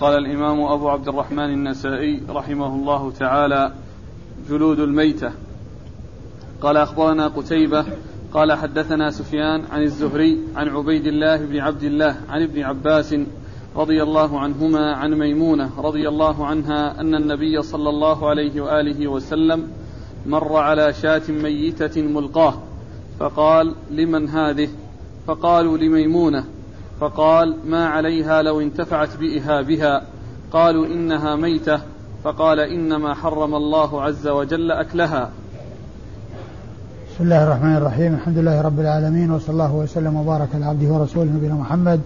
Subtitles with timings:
[0.00, 3.72] قال الإمام أبو عبد الرحمن النسائي رحمه الله تعالى
[4.48, 5.32] جلود الميتة.
[6.60, 7.84] قال أخبرنا قتيبة
[8.32, 13.14] قال حدثنا سفيان عن الزهري عن عبيد الله بن عبد الله عن ابن عباس
[13.76, 19.70] رضي الله عنهما عن ميمونة رضي الله عنها أن النبي صلى الله عليه وآله وسلم
[20.26, 22.54] مر على شاة ميتة ملقاه
[23.18, 24.68] فقال لمن هذه؟
[25.26, 26.44] فقالوا لميمونة.
[27.00, 30.02] فقال ما عليها لو انتفعت بإهابها.
[30.52, 31.80] قالوا إنها ميتة.
[32.24, 35.30] فقال إنما حرم الله عز وجل أكلها.
[37.14, 38.14] بسم الله الرحمن الرحيم.
[38.14, 42.00] الحمد لله رب العالمين وصلى الله وسلم وبارك على عبده ورسوله نبينا محمد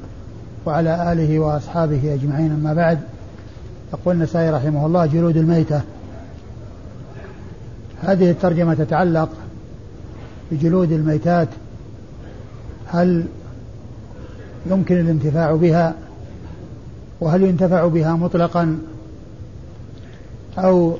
[0.66, 2.52] وعلى آله وأصحابه أجمعين.
[2.52, 2.98] أما بعد
[3.92, 5.80] يقول النسائي رحمه الله جلود الميتة.
[8.02, 9.28] هذه الترجمة تتعلق
[10.50, 11.48] بجلود الميتات.
[12.86, 13.24] هل
[14.66, 15.94] يمكن الانتفاع بها؟
[17.20, 18.78] وهل ينتفع بها مطلقا؟
[20.58, 20.96] أو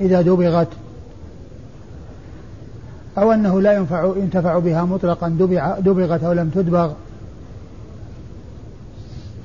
[0.00, 0.68] إذا دبغت؟
[3.18, 5.28] أو أنه لا ينفع ينتفع بها مطلقا
[5.80, 6.92] دبغت أو لم تدبغ؟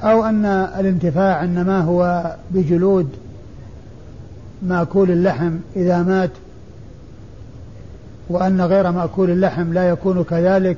[0.04, 0.46] أو أن
[0.80, 3.10] الانتفاع إنما هو بجلود
[4.62, 6.32] مأكول اللحم إذا مات
[8.30, 10.78] وأن غير مأكول اللحم لا يكون كذلك؟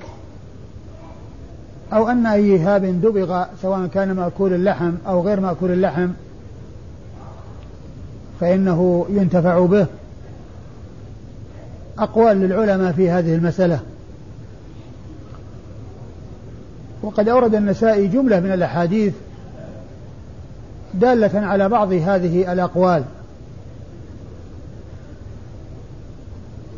[1.93, 6.09] أو أن أي هاب دبغ سواء كان مأكول اللحم أو غير مأكول اللحم
[8.39, 9.85] فإنه ينتفع به.
[11.99, 13.79] أقوال للعلماء في هذه المسألة.
[17.03, 19.13] وقد أورد النسائي جملة من الأحاديث
[20.93, 23.03] دالة على بعض هذه الأقوال.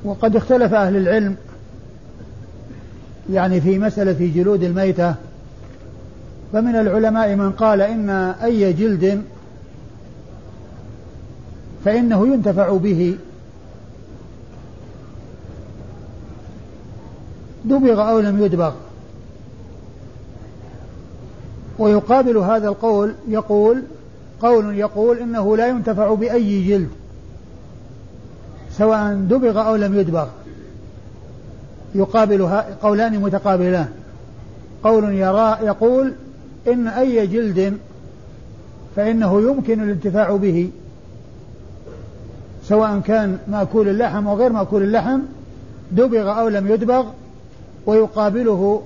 [0.03, 1.35] وقد اختلف أهل العلم
[3.31, 5.15] يعني في مسألة جلود الميتة
[6.53, 8.09] فمن العلماء من قال إن
[8.43, 9.23] أي جلد
[11.85, 13.17] فإنه ينتفع به.
[17.65, 18.73] دبغ أو لم يدبغ.
[21.79, 23.83] ويقابل هذا القول يقول
[24.41, 26.89] قول يقول إنه لا ينتفع بأي جلد
[28.71, 30.27] سواء دبغ أو لم يدبغ.
[31.95, 33.87] يقابلها قولان متقابلان.
[34.83, 36.13] قول يرى يقول
[36.67, 37.77] إن أي جلد
[38.95, 40.69] فإنه يمكن الانتفاع به.
[42.63, 45.19] سواء كان مأكول اللحم أو غير مأكول اللحم
[45.91, 47.05] دبغ أو لم يدبغ
[47.85, 48.81] ويقابله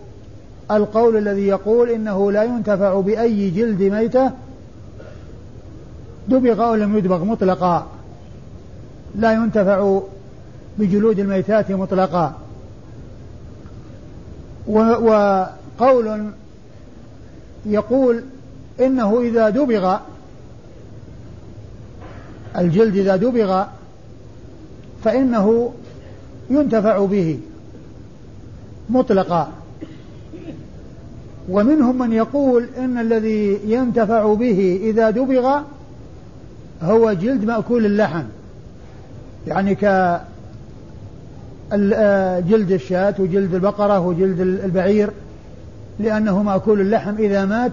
[0.71, 4.31] القول الذي يقول إنه لا ينتفع بأي جلد ميتة
[6.27, 7.87] دبغ أو لم يدبغ مطلقا.
[9.15, 9.99] لا ينتفع
[10.79, 12.35] بجلود الميتات مطلقا.
[14.67, 16.31] وقول
[17.65, 18.23] يقول
[18.79, 19.97] إنه إذا دبغ
[22.57, 23.63] الجلد إذا دبغ
[25.03, 25.73] فإنه
[26.49, 27.39] ينتفع به
[28.89, 29.51] مطلقا.
[31.49, 35.59] ومنهم من يقول إن الذي ينتفع به إذا دبغ
[36.81, 38.23] هو جلد مأكول اللحم
[39.47, 39.85] يعني ك
[42.41, 45.09] جلد الشاة وجلد البقرة وجلد البعير
[45.99, 47.71] لأنه مأكول اللحم إذا مات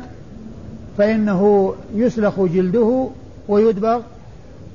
[0.98, 3.08] فإنه يسلخ جلده
[3.48, 4.00] ويدبغ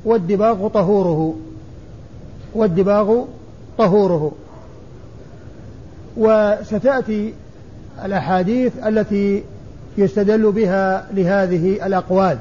[0.05, 1.35] والدباغ طهوره
[2.53, 3.23] والدباغ
[3.77, 4.31] طهوره.
[6.17, 7.33] وستأتي
[8.05, 9.43] الأحاديث التي
[9.97, 12.37] يستدل بها لهذه الأقوال.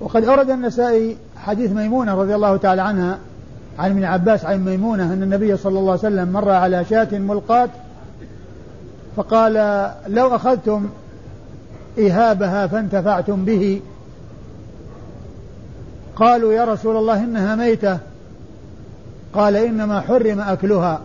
[0.00, 3.18] وقد أورد النسائي حديث ميمونة رضي الله تعالى عنها
[3.78, 7.68] عن ابن عباس عن ميمونة أن النبي صلى الله عليه وسلم مر على شاة ملقاة
[9.16, 9.54] فقال
[10.06, 10.88] لو أخذتم
[11.98, 13.80] إهابها فانتفعتم به.
[16.16, 17.98] قالوا يا رسول الله إنها ميتة.
[19.32, 21.00] قال إنما حرم أكلها.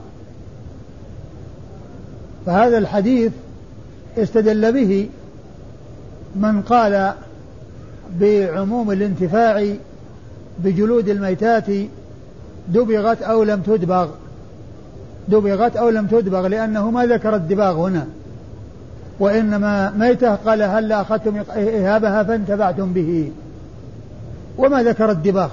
[2.46, 3.32] فهذا الحديث
[4.18, 5.10] استدل به
[6.36, 7.14] من قال
[8.20, 9.76] بعموم الانتفاع
[10.60, 11.66] بجلود الميتات
[12.68, 14.10] دبغت أو لم تدبغ.
[15.28, 18.06] دبغت أو لم تدبغ لأنه ما ذكر الدباغ هنا.
[19.20, 23.32] وإنما ميتة قال هل أخذتم إهابها فانتبعتم به.
[24.58, 25.50] وما ذكر الدباغ.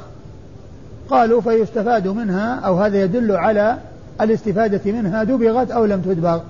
[1.11, 3.77] قالوا فيستفاد منها أو هذا يدل على
[4.21, 6.41] الاستفادة منها دبغت أو لم تدبغ.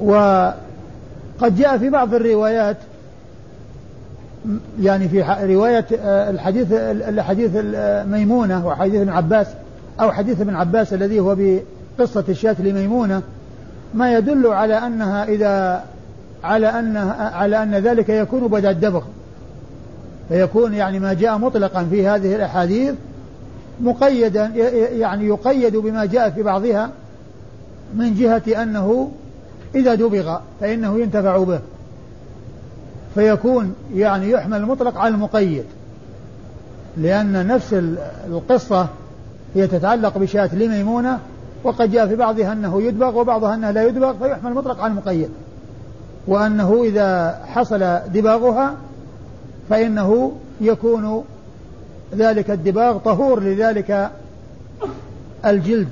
[0.00, 2.76] وقد جاء في بعض الروايات
[4.80, 7.50] يعني في رواية آه، الحديث الحديث
[8.06, 9.46] ميمونة وحديث ابن عباس
[10.00, 11.36] أو حديث ابن عباس الذي هو
[11.98, 13.22] بقصة الشاة لميمونة
[13.94, 15.84] ما يدل على أنها إذا
[16.44, 19.02] على أن على أن ذلك يكون بدأ الدبغ.
[20.28, 22.94] فيكون يعني ما جاء مطلقا في هذه الأحاديث
[23.80, 24.46] مقيدا
[24.92, 26.90] يعني يقيد بما جاء في بعضها
[27.94, 29.10] من جهة أنه
[29.74, 31.60] إذا دبغ فإنه ينتفع به.
[33.14, 35.64] فيكون يعني يحمل المطلق على المقيد.
[36.96, 37.74] لأن نفس
[38.26, 38.88] القصة
[39.54, 41.18] هي تتعلق بشاة لميمونة
[41.64, 45.28] وقد جاء في بعضها أنه يدبغ وبعضها أنه لا يدبغ فيحمل المطلق على المقيد.
[46.26, 48.74] وأنه إذا حصل دباغها
[49.70, 51.24] فإنه يكون
[52.14, 54.10] ذلك الدباغ طهور لذلك
[55.46, 55.88] الجلد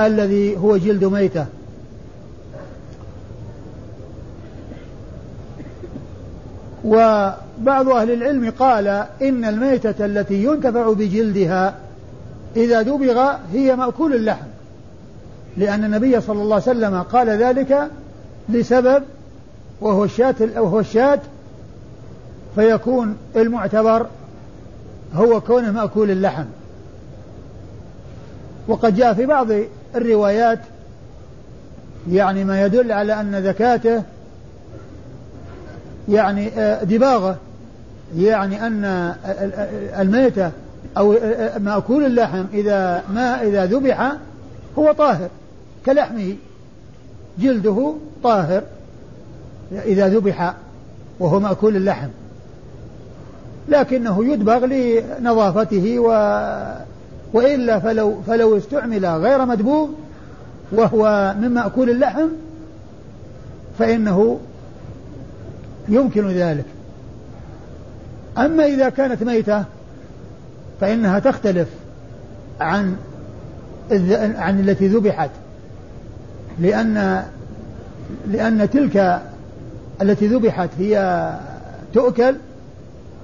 [0.00, 1.46] الذي هو جلد ميتة.
[6.86, 8.86] وبعض أهل العلم قال
[9.22, 11.74] إن الميتة التي ينتفع بجلدها
[12.56, 14.46] إذا دبغ هي مأكول اللحم
[15.56, 17.90] لأن النبي صلى الله عليه وسلم قال ذلك
[18.48, 19.02] لسبب
[19.80, 21.20] وهو الشاة وهو الشاة
[22.54, 24.06] فيكون المعتبر
[25.14, 26.44] هو كونه مأكول اللحم.
[28.68, 29.46] وقد جاء في بعض
[29.94, 30.58] الروايات
[32.10, 34.02] يعني ما يدل على أن ذكاته
[36.08, 37.36] يعني آه، دباغه.
[38.16, 38.84] يعني أن
[39.98, 40.50] الميتة
[40.96, 41.16] أو
[41.58, 44.12] مأكول اللحم إذا ما إذا ذبح
[44.78, 45.28] هو طاهر
[45.86, 46.34] كلحمه.
[47.38, 48.62] جلده طاهر
[49.72, 50.54] إذا ذبح
[51.20, 52.08] وهو مأكول اللحم.
[53.68, 56.08] لكنه يدبغ لنظافته و
[57.32, 59.88] وإلا فلو فلو استعمل غير مدبوغ
[60.72, 62.28] وهو من مأكول اللحم
[63.78, 64.38] فإنه
[65.88, 66.64] يمكن ذلك.
[68.38, 69.64] أما إذا كانت ميتة
[70.80, 71.68] فإنها تختلف
[72.60, 72.96] عن
[74.36, 75.30] عن التي ذبحت.
[76.58, 77.22] لأن
[78.26, 79.22] لأن تلك
[80.02, 81.30] التي ذبحت هي
[81.94, 82.34] تؤكل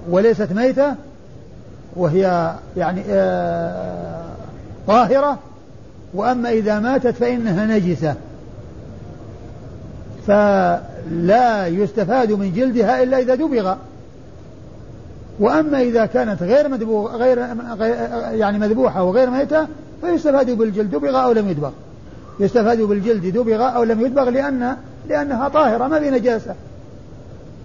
[0.09, 0.95] وليست ميتة
[1.95, 4.25] وهي يعني آه
[4.87, 5.39] طاهرة.
[6.13, 8.15] وأما إذا ماتت فإنها نجسة.
[11.09, 13.75] فلا يستفاد من جلدها إلا إذا دبغ.
[15.39, 17.37] وأما إذا كانت غير مدبوغ غير
[18.31, 19.67] يعني مذبوحة وغير ميتة
[20.01, 21.71] فيستفاد بالجلد دبغ أو لم يدبغ.
[22.39, 24.77] يستفاد بالجلد دبغ أو لم يدبغ لأن
[25.09, 26.55] لأنها طاهرة ما في نجاسة.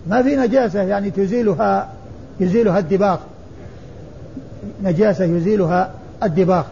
[0.07, 1.89] ما في نجاسة يعني تزيلها
[2.41, 3.19] يزيلها الدباغ.
[4.83, 5.91] نجاسة يزيلها
[6.23, 6.65] الدباغ.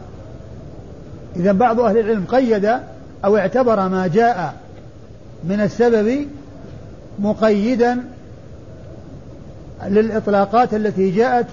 [1.36, 2.78] إذا بعض أهل العلم قيد
[3.24, 4.54] أو اعتبر ما جاء
[5.44, 6.26] من السبب
[7.18, 8.04] مقيدا
[9.86, 11.46] للإطلاقات التي جاءت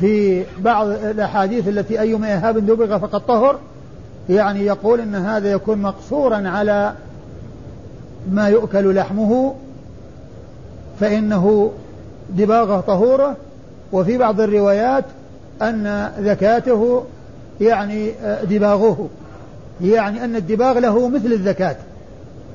[0.00, 3.58] في بعض الأحاديث التي أيما إهاب دبغ فقد طهر
[4.28, 6.94] يعني يقول أن هذا يكون مقصورا على
[8.30, 9.54] ما يؤكل لحمه
[11.00, 11.72] فإنه
[12.30, 13.36] دباغه طهورة.
[13.92, 15.04] وفي بعض الروايات
[15.62, 17.04] أن ذكاته
[17.60, 18.12] يعني
[18.44, 19.08] دباغه
[19.80, 21.76] يعني أن الدباغ له مثل الذكاة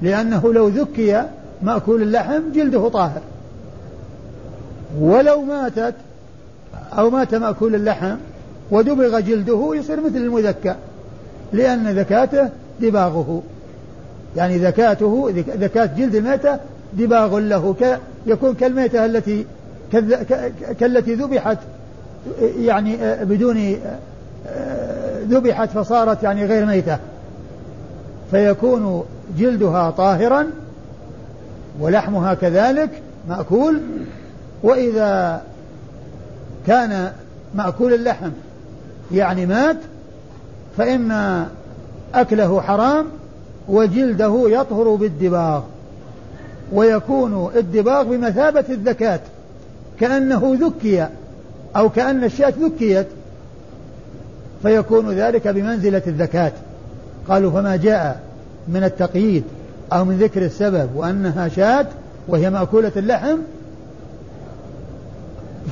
[0.01, 1.24] لأنه لو ذكي
[1.62, 3.22] مأكول اللحم جلده طاهر.
[5.00, 5.95] ولو ماتت
[6.98, 8.16] أو مات مأكول اللحم
[8.72, 10.75] ودبغ جلده يصير مثل المذكى
[11.54, 12.50] لأن ذكاته
[12.80, 13.44] دباغه.
[14.38, 15.30] يعني ذكاته
[15.60, 16.57] ذكاة جلد الميتة
[16.94, 17.75] دباغ له
[18.26, 19.45] يكون كالميتة التي
[20.80, 21.57] كالتي ذبحت
[22.59, 23.76] يعني بدون
[25.30, 26.97] ذبحت فصارت يعني غير ميتة.
[28.33, 29.04] فيكون
[29.37, 30.47] جلدها طاهرا
[31.80, 32.90] ولحمها كذلك
[33.30, 33.81] مأكول
[34.63, 35.42] وإذا
[36.68, 37.11] كان
[37.56, 38.30] مأكول اللحم
[39.11, 39.78] يعني مات
[40.78, 41.45] فإن
[42.13, 43.06] أكله حرام
[43.68, 45.61] وجلده يطهر بالدباغ
[46.71, 49.19] ويكون الدباغ بمثابة الذكاة
[49.99, 51.07] كأنه ذكي
[51.75, 53.07] أو كأن الشاة ذكيت
[54.61, 56.52] فيكون ذلك بمنزلة الذكاة
[57.30, 58.19] قالوا فما جاء
[58.68, 59.44] من التقييد
[59.94, 61.87] أو من ذكر السبب وأنها شاة
[62.27, 63.37] وهي مأكولة اللحم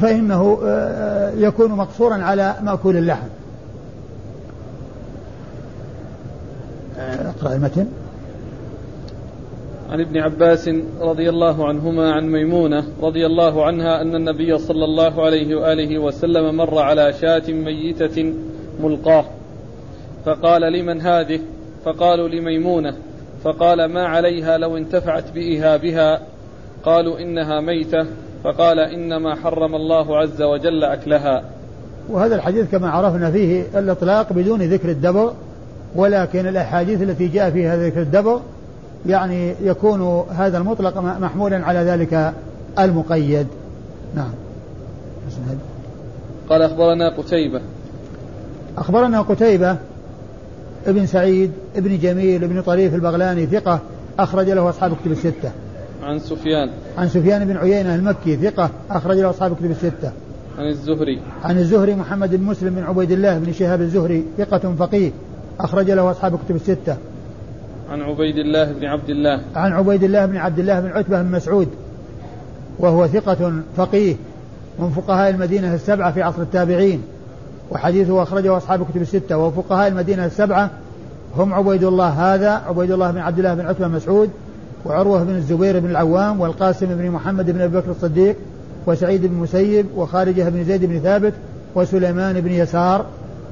[0.02, 3.28] فإنه آه، آه، يكون مقصورا على مأكول اللحم.
[7.00, 7.88] اقرأ المتن
[9.90, 10.70] عن ابن عباس
[11.02, 16.58] رضي الله عنهما عن ميمونة رضي الله عنها أن النبي صلى الله عليه وآله وسلم
[16.58, 18.34] مر على شاة ميتة
[18.84, 19.26] ملقاه.
[20.26, 21.40] فقال لمن هذه؟
[21.86, 22.94] فقالوا لميمونة.
[23.44, 26.22] فقال ما عليها لو انتفعت بإهابها
[26.84, 28.06] قالوا إنها ميتة.
[28.44, 31.44] فقال إنما حرم الله عز وجل أكلها.
[32.10, 35.34] وهذا الحديث كما عرفنا فيه الإطلاق بدون ذكر الدبر
[35.96, 38.42] ولكن الأحاديث التي جاء فيها ذكر الدبر
[39.06, 42.34] يعني يكون هذا المطلق محمولا على ذلك
[42.80, 43.48] المقيد.
[44.16, 44.32] نعم.
[46.50, 47.62] قال أخبرنا قتيبة.
[48.78, 49.78] أخبرنا قتيبة
[50.88, 53.80] ابن سعيد ابن جميل ابن طريف البغلاني ثقة
[54.20, 55.52] أخرج له أصحاب كتب الستة.
[56.04, 56.70] عن سفيان.
[56.98, 60.12] عن سفيان بن عيينة المكي ثقة أخرج له أصحاب كتب الستة.
[60.58, 61.22] عن الزهري.
[61.44, 65.12] عن الزهري محمد بن مسلم بن عبيد الله بن شهاب الزهري ثقة فقيه
[65.60, 66.98] أخرج له أصحاب كتب الستة.
[67.90, 69.42] عن عبيد الله بن عبد الله.
[69.56, 71.68] عن عبيد الله بن عبد الله بن عتبة بن مسعود
[72.80, 74.16] وهو ثقة فقيه
[74.80, 77.02] من فقهاء المدينة السبعة في عصر التابعين.
[77.72, 80.70] وحديثه أخرجه أصحاب كتب الستة وفقهاء المدينة السبعة
[81.38, 84.30] هم عبيد الله هذا عبيد الله بن عبد الله بن عتبة مسعود
[84.86, 88.36] وعروة بن الزبير بن العوام والقاسم بن محمد بن أبي بكر الصديق
[88.86, 91.34] وسعيد بن مسيب وخارجة بن زيد بن ثابت
[91.76, 93.06] وسليمان بن يسار.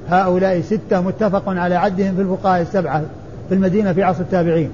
[0.10, 3.04] هؤلاء ستة متفق على عدهم في الفقهاء السبعة
[3.50, 4.70] في المدينة في عصر التابعين.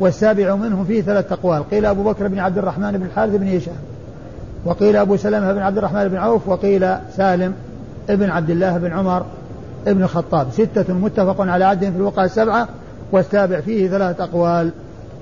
[0.00, 1.70] والسابع منهم فيه ثلاث أقوال.
[1.70, 3.74] قيل أبو بكر بن عبد الرحمن بن الحارث بن هشام
[4.64, 7.54] وقيل أبو سلمة بن عبد الرحمن بن عوف وقيل سالم
[8.12, 9.24] ابن عبد الله بن عمر
[9.86, 10.46] ابن الخطاب.
[10.52, 12.68] ستة متفق على عدهم في الوقع السبعة
[13.12, 14.70] والسابع فيه ثلاثة أقوال.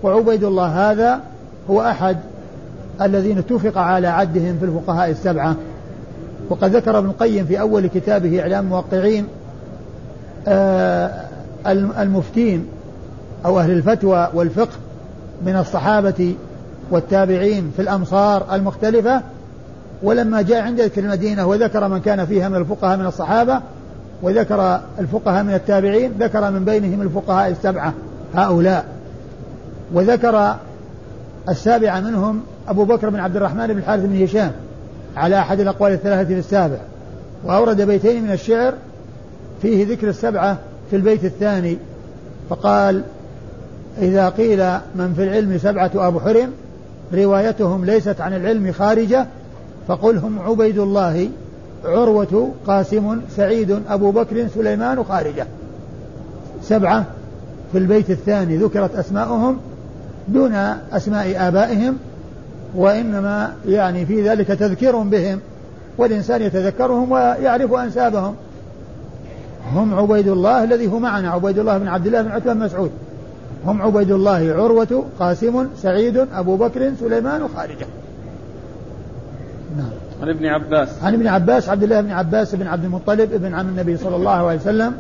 [0.03, 1.21] وعبيد الله هذا
[1.71, 2.17] هو أحد
[3.03, 5.57] الذين اتفق على عدهم في الفقهاء السبعة.
[6.51, 9.27] وقد ذكر ابن القيم في أول كتابه إعلام الموقعين
[10.49, 11.11] آه
[11.99, 12.67] المفتين
[13.45, 14.77] أو أهل الفتوى والفقه
[15.47, 16.35] من الصحابة
[16.91, 19.23] والتابعين في الأمصار المختلفة
[20.03, 23.61] ولما جاء عند ذكر المدينة وذكر من كان فيها من الفقهاء من الصحابة
[24.23, 27.95] وذكر الفقهاء من التابعين ذكر من بينهم الفقهاء السبعة
[28.35, 28.85] هؤلاء.
[29.93, 30.57] وذكر
[31.49, 34.53] السابعة منهم أبو بكر بن عبد الرحمن بن الحارث بن هشام
[35.17, 36.79] على أحد الأقوال الثلاثة في السابع.
[37.45, 38.75] وأورد بيتين من الشعر
[39.63, 40.59] فيه ذكر السبعة
[40.91, 41.79] في البيت الثاني.
[42.51, 43.03] فقال
[43.99, 44.59] إذا قيل
[44.95, 46.53] من في العلم سبعة أبو حرم
[47.15, 49.27] روايتهم ليست عن العلم خارجة
[49.89, 51.29] فقل هم عبيد الله
[51.85, 55.47] عروة قاسم سعيد أبو بكر سليمان خارجة.
[56.63, 57.05] سبعة
[57.73, 59.59] في البيت الثاني ذكرت أسماؤهم
[60.29, 60.55] دون
[60.93, 61.97] أسماء آبائهم
[62.75, 65.41] وإنما يعني في ذلك تذكير بهم
[65.99, 68.35] والإنسان يتذكرهم ويعرف أنسابهم.
[69.75, 72.91] هم عبيد الله الذي هو معنا عبيد الله بن عبد الله بن عتبة بن مسعود.
[73.67, 77.87] هم عبيد الله عروة قاسم سعيد أبو بكر سليمان وخارجة
[79.77, 79.91] نعم.
[80.23, 80.89] عن ابن عباس.
[81.03, 84.31] عن ابن عباس عبد الله بن عباس بن عبد المطلب ابن عم النبي صلى الله
[84.31, 84.93] عليه وسلم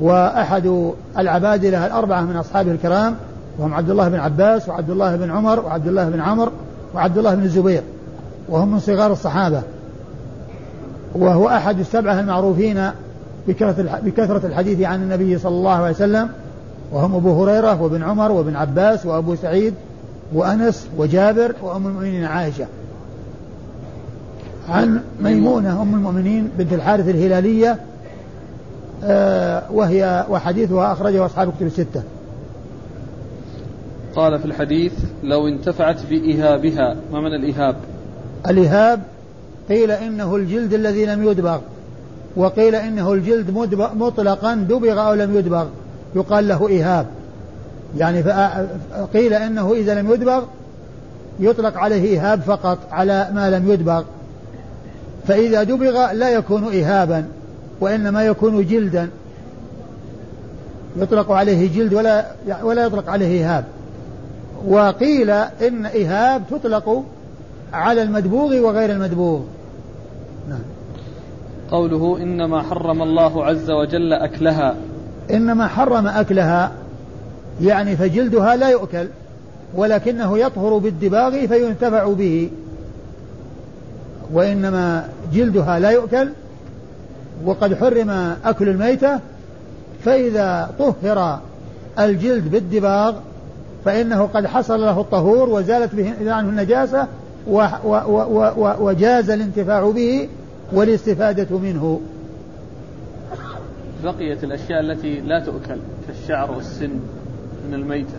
[0.00, 3.16] وأحد العبادلة الأربعة من أصحابه الكرام
[3.58, 6.52] وهم عبد الله بن عباس وعبد الله بن عمر وعبد الله بن عمر
[6.94, 7.82] وعبد الله بن الزبير
[8.48, 9.62] وهم من صغار الصحابة.
[11.14, 12.90] وهو أحد السبعة المعروفين
[13.48, 16.28] بكثرة بكثرة الحديث عن النبي صلى الله عليه وسلم
[16.92, 19.74] وهم أبو هريرة وابن عمر وابن عباس وأبو سعيد
[20.34, 22.66] وأنس وجابر وأم المؤمنين عائشة.
[24.68, 27.78] عن ميمونة أم المؤمنين بنت الحارث الهلالية
[29.04, 32.02] آه وهي وحديثها أخرجه أصحاب كتب الستة.
[34.16, 34.92] قال في الحديث
[35.22, 37.76] لو انتفعت بإهابها ما معنى الإهاب
[38.48, 39.00] الإهاب
[39.68, 41.58] قيل إنه الجلد الذي لم يدبغ
[42.36, 43.50] وقيل إنه الجلد
[43.94, 45.66] مطلقا دبغ أو لم يدبغ
[46.16, 47.06] يقال له إهاب
[47.98, 48.22] يعني
[49.14, 50.42] قيل إنه إذا لم يدبغ
[51.40, 54.02] يطلق عليه إهاب فقط على ما لم يدبغ.
[55.28, 57.24] فإذا دبغ لا يكون إهابا
[57.80, 59.08] وإنما يكون جلدا.
[60.96, 62.26] يطلق عليه جلد ولا
[62.62, 63.64] ولا يطلق عليه إهاب.
[64.66, 67.04] وقيل إن إهاب تطلق
[67.72, 69.40] على المدبوغ وغير المدبوغ.
[70.48, 70.62] نعم.
[71.70, 74.74] قوله إنما حرم الله عز وجل أكلها.
[75.30, 76.72] إنما حرم أكلها
[77.62, 79.06] يعني فجلدها لا يؤكل
[79.74, 82.50] ولكنه يطهر بالدباغ فينتفع به.
[84.34, 86.28] وإنما جلدها لا يؤكل
[87.44, 88.10] وقد حرم
[88.44, 89.20] أكل الميتة
[90.04, 91.40] فإذا طهر
[91.98, 93.14] الجلد بالدباغ
[93.84, 97.08] فإنه قد حصل له الطهور وزالت به عنه النجاسة
[98.80, 100.28] وجاز الانتفاع به
[100.72, 102.00] والاستفادة منه.
[104.04, 106.90] بقيت الأشياء التي لا تؤكل كالشعر والسن
[107.68, 108.16] من الميتة.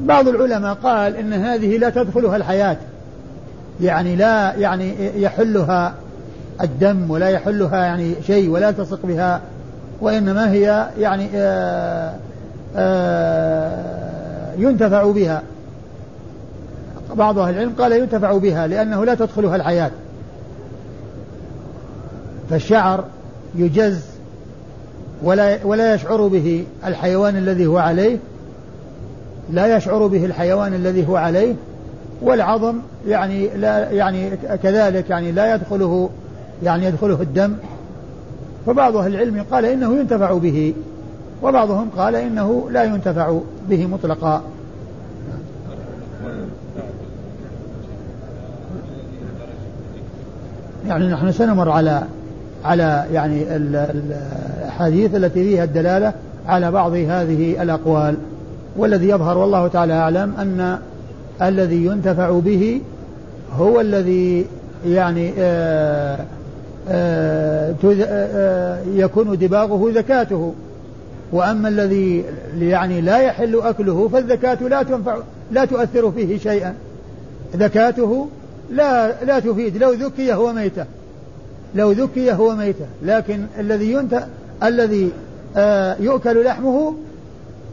[0.00, 2.76] بعض العلماء قال إن هذه لا تدخلها الحياة.
[3.80, 5.94] يعني لا يعني يحلها
[6.62, 9.40] الدم ولا يحلها يعني شيء ولا تلصق بها
[10.00, 12.14] وإنما هي يعني آآ
[12.76, 15.42] آآ ينتفع بها.
[17.14, 19.90] بعض أهل العلم قال ينتفع بها لأنه لا تدخلها الحياة.
[22.50, 23.04] فالشعر
[23.54, 24.00] يجز
[25.22, 28.18] ولا ولا يشعر به الحيوان الذي هو عليه
[29.50, 31.54] لا يشعر به الحيوان الذي هو عليه
[32.22, 32.74] والعظم
[33.08, 34.30] يعني لا يعني
[34.62, 36.10] كذلك يعني لا يدخله
[36.62, 37.52] يعني يدخله الدم.
[38.66, 40.74] فبعض أهل العلم قال إنه ينتفع به
[41.42, 44.42] وبعضهم قال إنه لا ينتفع به مطلقا.
[50.88, 52.02] يعني نحن سنمر على
[52.64, 56.12] على يعني الأحاديث التي فيها الدلالة
[56.46, 58.16] على بعض هذه الأقوال.
[58.76, 60.78] والذي يظهر والله تعالى أعلم أن
[61.42, 62.80] الذي ينتفع به
[63.52, 64.46] هو الذي
[64.86, 66.24] يعني آآ
[66.88, 70.54] آآ آآ يكون دباغه زكاته.
[71.32, 72.24] وأما الذي
[72.58, 75.18] يعني لا يحل أكله فالزكاة لا تنفع
[75.52, 76.74] لا تؤثر فيه شيئا.
[77.54, 78.28] زكاته
[78.70, 79.76] لا لا تفيد.
[79.76, 80.84] لو ذكي هو ميتة.
[81.74, 82.86] لو ذكي هو ميتة.
[83.02, 84.24] لكن الذي ينت
[84.62, 85.10] الذي
[85.56, 86.94] آه يؤكل لحمه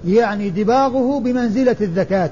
[0.07, 2.29] يعني دباغه بمنزلة الزكاة.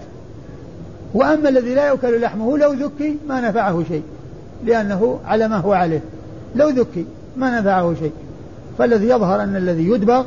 [1.14, 4.04] وأما الذي لا يؤكل لحمه لو ذكي ما نفعه شيء
[4.66, 6.02] لأنه على ما هو عليه.
[6.56, 7.06] لو ذكي
[7.38, 8.12] ما نفعه شيء.
[8.78, 10.26] فالذي يظهر أن الذي يدبغ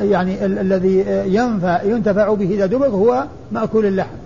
[0.00, 4.16] يعني ال- الذي ينفع ينتفع به إذا دبغ هو مأكول اللحم.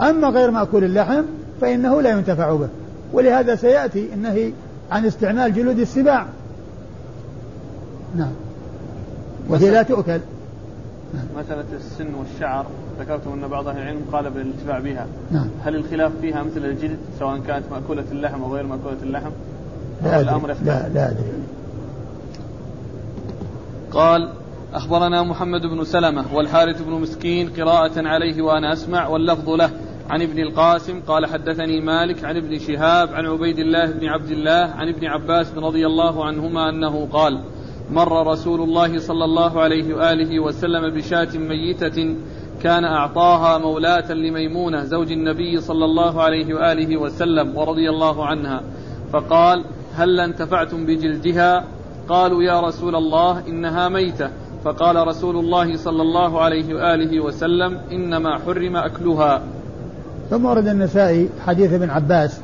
[0.00, 1.22] أما غير مأكول اللحم
[1.60, 2.68] فإنه لا ينتفع به.
[3.12, 4.52] ولهذا سيأتي النهي
[4.90, 6.26] عن استعمال جلود السباع.
[8.16, 8.32] نعم.
[9.48, 10.20] وهي لا تؤكل.
[11.36, 12.66] مسألة السن والشعر
[13.00, 15.06] ذكرتم أن بعض أهل العلم قال بالانتفاع بها.
[15.30, 15.48] نعم.
[15.64, 19.30] هل الخلاف فيها مثل الجلد سواء كانت مأكولة اللحم أو غير مأكولة اللحم؟
[20.04, 20.68] لا الأمر أدري يختلف.
[20.68, 21.32] لا, لا أدري.
[23.90, 24.28] قال
[24.74, 29.70] أخبرنا محمد بن سلمة والحارث بن مسكين قراءة عليه وأنا أسمع واللفظ له.
[30.10, 34.52] عن ابن القاسم قال حدثني مالك عن ابن شهاب عن عبيد الله بن عبد الله
[34.52, 37.40] عن ابن عباس رضي الله عنهما أنه قال
[37.92, 42.14] مر رسول الله صلى الله عليه وآله وسلم بشاة ميتة
[42.62, 48.62] كان أعطاها مولاة لميمونة زوج النبي صلى الله عليه وآله وسلم ورضي الله عنها.
[49.12, 51.64] فقال هل انتفعتم بجلدها؟
[52.08, 54.30] قالوا يا رسول الله إنها ميتة.
[54.64, 59.42] فقال رسول الله صلى الله عليه وآله وسلم إنما حرم أكلها.
[60.30, 62.40] ثم ورد النسائي حديث ابن عباس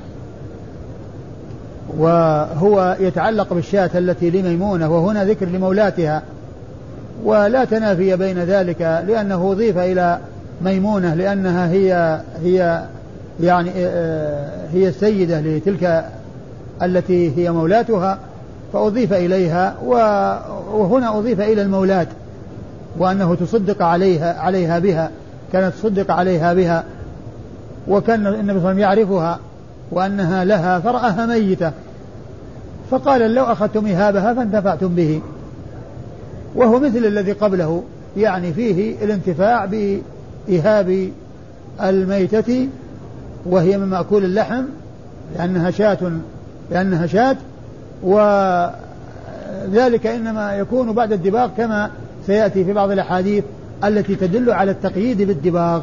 [1.98, 6.22] وهو يتعلق بالشاة التي لميمونة وهنا ذكر لمولاتها.
[7.24, 10.18] ولا تنافي بين ذلك لأنه أضيف إلى
[10.62, 12.84] ميمونة لأنها هي هي
[13.40, 16.04] يعني آه، هي السيدة لتلك
[16.82, 18.18] التي هي مولاتها
[18.72, 19.74] فأضيف إليها
[20.72, 22.06] وهنا أضيف إلى المولاة
[22.98, 25.10] وأنه تصدق عليها عليها بها
[25.52, 26.84] كانت تصدق عليها بها
[27.88, 29.38] وكان النبي صلى الله عليه وسلم يعرفها.
[29.90, 31.72] وأنها لها فرأها ميتة.
[32.90, 35.20] فقال لو أخذتم إهابها فانتفعتم به.
[36.54, 37.82] وهو مثل الذي قبله
[38.16, 41.10] يعني فيه الانتفاع بإهاب
[41.82, 42.68] الميتة
[43.46, 44.64] وهي من مأكول اللحم
[45.36, 46.12] لأنها شاة
[46.70, 47.36] لأنها شاة
[48.02, 48.76] وذلك
[50.06, 51.90] إنما يكون بعد الدباغ كما
[52.26, 53.44] سيأتي في بعض الأحاديث
[53.84, 55.82] التي تدل على التقييد بالدباغ.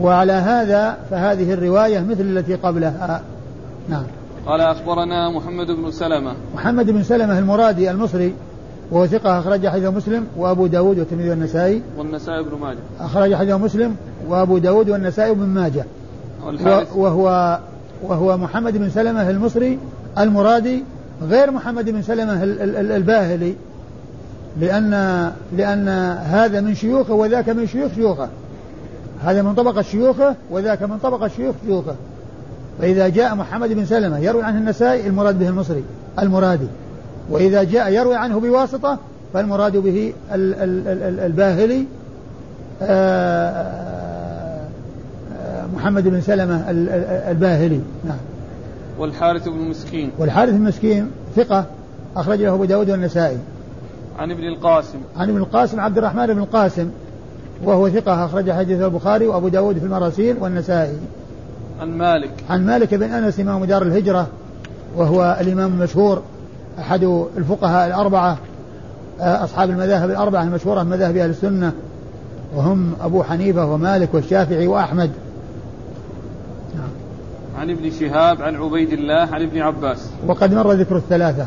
[0.00, 3.22] وعلى هذا فهذه الرواية مثل التي قبلها.
[3.88, 4.04] نعم.
[4.46, 6.32] قال أخبرنا محمد بن سلمة.
[6.54, 8.34] محمد بن سلمة المرادي المصري
[8.90, 11.82] وهو ثقة أخرج حديث مسلم وأبو داود والترمذي والنسائي.
[11.98, 12.78] والنسائي بن ماجه.
[13.00, 13.96] أخرج حديث مسلم
[14.28, 15.84] وأبو داود والنسائي وابن ماجه.
[16.94, 17.58] وهو
[18.02, 19.78] وهو محمد بن سلمة المصري
[20.18, 20.84] المرادي
[21.28, 23.54] غير محمد بن سلمة ال- ال- ال- الباهلي
[24.60, 24.90] لأن
[25.56, 28.28] لأن هذا من شيوخه وذاك من شيوخ شيوخه.
[29.24, 31.94] هذا من طبقة شيوخه وذاك من طبقة شيوخ شيوخه.
[32.80, 35.84] فإذا جاء محمد بن سلمة يروي عنه النسائي المراد به المصري
[36.18, 36.66] المرادي.
[37.30, 38.98] وإذا جاء يروي عنه بواسطة
[39.34, 41.84] فالمراد به ال- ال- ال- ال- الباهلي
[42.82, 44.64] آه،
[45.40, 47.80] آه، محمد بن سلمة ال- ال- الباهلي.
[48.04, 48.18] نعم.
[48.98, 50.10] والحارث بن مسكين.
[50.18, 51.66] والحارث المسكين ثقة
[52.16, 53.38] أخرج له أبو داود والنسائي.
[54.18, 54.98] عن ابن القاسم.
[55.16, 56.90] عن ابن القاسم عبد الرحمن بن القاسم.
[57.66, 60.96] وهو ثقة أخرج حديث البخاري وأبو داود في المراسيل والنسائي.
[61.80, 62.30] عن مالك.
[62.50, 64.26] عن مالك بن أنس إمام دار الهجرة
[64.96, 66.22] وهو الإمام المشهور
[66.78, 68.38] أحد الفقهاء الأربعة
[69.20, 71.72] آه، أصحاب المذاهب الأربعة المشهورة من مذاهب أهل السنة.
[72.56, 75.10] وهم أبو حنيفة ومالك والشافعي وأحمد.
[77.58, 80.08] عن ابن شهاب عن عبيد الله عن ابن عباس.
[80.26, 81.46] وقد مر ذكر الثلاثة.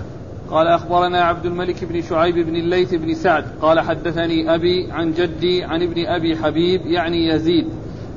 [0.50, 5.64] قال أخبرنا عبد الملك بن شعيب بن الليث بن سعد قال حدثني أبي عن جدي
[5.64, 7.68] عن ابن أبي حبيب يعني يزيد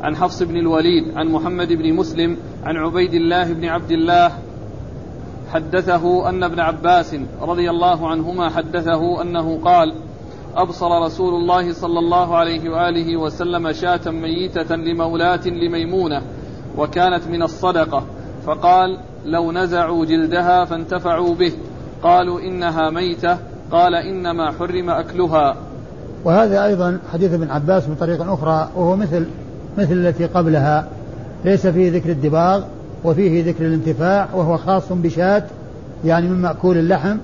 [0.00, 4.32] عن حفص بن الوليد عن محمد بن مسلم عن عبيد الله بن عبد الله
[5.52, 9.94] حدثه أن ابن عباس رضي الله عنهما حدثه أنه قال
[10.56, 16.22] أبصر رسول الله صلى الله عليه وآله وسلم شاة ميتة لمولاة لميمونة
[16.78, 18.04] وكانت من الصدقة
[18.46, 21.52] فقال لو نزعوا جلدها فانتفعوا به
[22.02, 23.36] قالوا إنها ميتة
[23.72, 25.56] قال إنما حرم أكلها.
[26.24, 29.26] وهذا أيضا حديث ابن عباس من طريق أخرى وهو مثل
[29.78, 30.88] مثل التي قبلها.
[31.44, 32.62] ليس فيه ذكر الدباغ
[33.04, 35.42] وفيه ذكر الانتفاع وهو خاص بشاة
[36.04, 37.16] يعني من مأكول اللحم.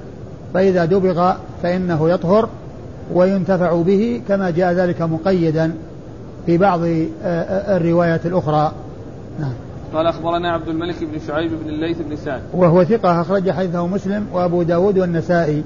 [0.55, 2.49] فإذا دبغ فإنه يطهر
[3.15, 5.75] وينتفع به كما جاء ذلك مقيدا
[6.47, 8.73] في بعض آه، آه، الروايات الأخرى.
[9.41, 9.66] نعم.
[9.97, 12.43] قال أخبرنا عبد الملك بن شعيب بن الليث بن سعد.
[12.55, 15.63] وهو ثقة أخرج حديثه مسلم وأبو داود والنسائي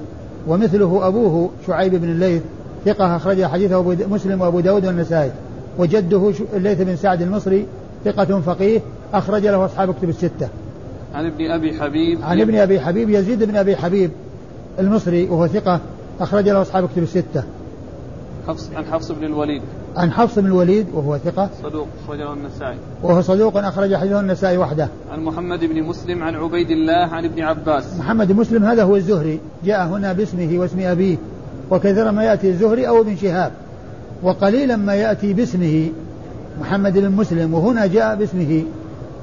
[0.47, 2.41] ومثله أبوه شعيب بن الليث
[2.85, 5.31] ثقة أخرج حديثه مسلم وأبو داود والنسائي
[5.77, 7.65] وجده الليث بن سعد المصري
[8.05, 8.79] ثقة فقيه
[9.13, 10.49] أخرج له أصحاب كتب الستة.
[11.13, 12.21] عن ابن أبي حبيب.
[12.21, 14.11] عن ابن أبي حبيب يزيد بن أبي حبيب
[14.79, 15.79] المصري وهو ثقة
[16.19, 17.43] أخرج له أصحاب كتب الستة.
[18.47, 19.61] حفص عن حفص بن الوليد.
[19.97, 21.49] عن حفص بن الوليد وهو ثقة.
[21.63, 22.77] صدوق أخرجه النسائي.
[23.03, 24.87] وهو صدوق أخرج حديثه النسائي وحده.
[25.11, 27.83] عن محمد بن مسلم عن عبيد الله عن ابن عباس.
[27.99, 29.39] محمد بن مسلم هذا هو الزهري.
[29.65, 31.17] جاء هنا باسمه واسم أبيه.
[31.71, 33.51] وكثيرا ما يأتي الزهري أو ابن شهاب.
[34.23, 35.89] وقليلا ما يأتي باسمه
[36.61, 37.53] محمد بن مسلم.
[37.53, 38.63] وهنا جاء باسمه.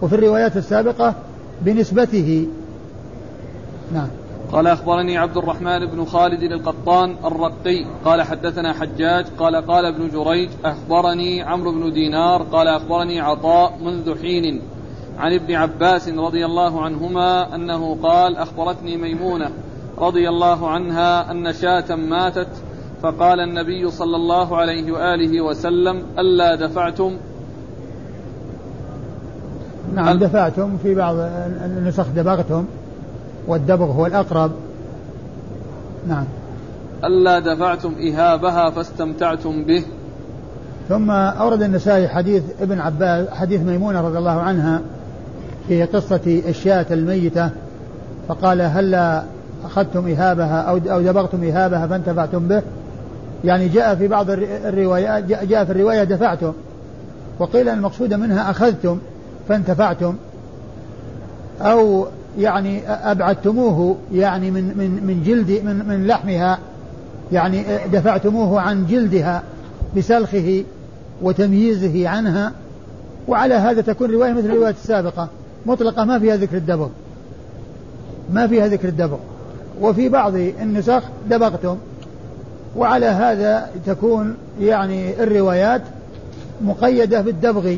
[0.03, 1.15] وفي الروايات السابقة
[1.63, 2.47] بنسبته.
[3.95, 4.09] نعم.
[4.53, 10.49] قال أخبرني عبد الرحمن بن خالد القطان الرقي قال حدثنا حجاج قال قال ابن جريج
[10.65, 14.61] أخبرني عمرو بن دينار قال أخبرني عطاء منذ حين
[15.19, 19.51] عن ابن عباس رضي الله عنهما أنه قال أخبرتني ميمونة
[19.99, 22.49] رضي الله عنها أن شاة ماتت
[23.03, 27.17] فقال النبي صلى الله عليه وآله وسلم ألا دفعتم
[29.95, 31.17] نعم دفعتم في بعض
[31.65, 32.65] النسخ دبغتم.
[33.49, 34.51] والدبغ هو الأقرب.
[36.09, 36.25] نعم.
[37.05, 39.85] ألا دفعتم إهابها فاستمتعتم به.
[40.89, 44.81] ثم أورد النسائي حديث ابن عباس حديث ميمونة رضي الله عنها
[45.69, 47.51] في قصة الشاة الميتة
[48.29, 49.23] فقال هلا
[49.65, 52.63] أخذتم إهابها أو أو دبغتم إهابها فانتفعتم به؟
[53.45, 56.53] يعني جاء في بعض الروايات جاء في الرواية دفعتم.
[57.39, 58.99] وقيل المقصود منها أخذتم
[59.49, 60.15] فانتفعتم.
[61.61, 62.07] أو
[62.39, 66.59] يعني أبعدتموه يعني من من من جلد من من لحمها
[67.33, 69.43] يعني دفعتموه عن جلدها
[69.97, 70.65] بسلخه
[71.23, 72.53] وتمييزه عنها
[73.29, 75.29] وعلى هذا تكون رواية مثل الرواية السابقة.
[75.67, 76.89] مطلقة ما فيها ذكر الدبغ.
[78.33, 79.17] ما فيها ذكر الدبغ.
[79.81, 81.77] وفي بعض النسخ دبغتم.
[82.77, 85.83] وعلى هذا تكون يعني الروايات
[86.61, 87.77] مقيدة بالدبغ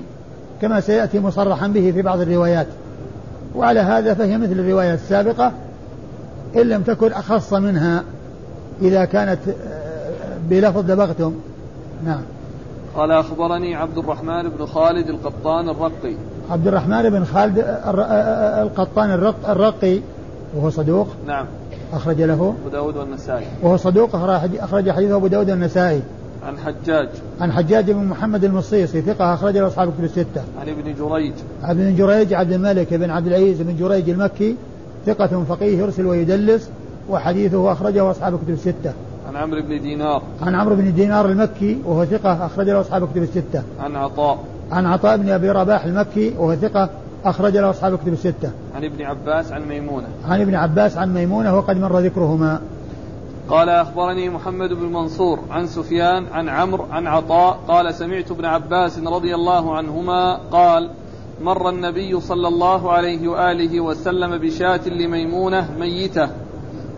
[0.62, 2.66] كما سيأتي مصرحا به في بعض الروايات.
[3.54, 5.52] وعلى هذا فهي مثل الرواية السابقة
[6.56, 8.04] إن لم تكن أخص منها
[8.82, 10.10] إذا كانت آه،
[10.50, 11.34] بلفظ دبغتم
[12.04, 12.20] نعم.
[12.96, 16.14] قال أخبرني عبد الرحمن بن خالد القطان الرقي.
[16.50, 19.10] عبد الرحمن بن خالد آه، آه، القطان
[19.48, 20.00] الرقي
[20.56, 21.08] وهو صدوق.
[21.26, 21.46] نعم.
[21.92, 22.54] أخرج له.
[22.60, 23.46] أبو داود والنسائي.
[23.62, 24.16] وهو صدوق
[24.60, 26.02] أخرج حديثه أبو داود والنسائي.
[26.46, 27.08] عن حجاج
[27.40, 30.42] عن حجاج بن محمد المصيصي ثقة أخرج له أصحاب الكتب الستة.
[30.60, 31.32] عن ابن جريج.
[31.62, 34.56] عن ابن جريج عبد الملك بن عبد العزيز بن جريج المكي
[35.06, 36.70] ثقة فقيه يرسل ويدلس
[37.10, 38.92] وحديثه أخرجه أصحاب الكتب الستة.
[39.28, 40.22] عن عمرو بن دينار.
[40.42, 43.62] عن عمرو بن دينار المكي وهو ثقة أخرج له أصحاب الكتب الستة.
[43.80, 44.38] عن عطاء.
[44.72, 46.90] عن عطاء بن أبي رباح المكي وهو ثقة
[47.24, 48.50] أخرج له أصحاب الكتب الستة.
[48.74, 50.06] عن ابن عباس عن ميمونة.
[50.28, 52.60] عن ابن عباس عن ميمونة وقد مر ذكرهما.
[53.50, 58.98] قال أخبرني محمد بن منصور عن سفيان عن عمرو عن عطاء قال سمعت ابن عباس
[58.98, 60.90] رضي الله عنهما قال
[61.42, 66.28] مر النبي صلى الله عليه وآله وسلم بشاة لميمونة ميتة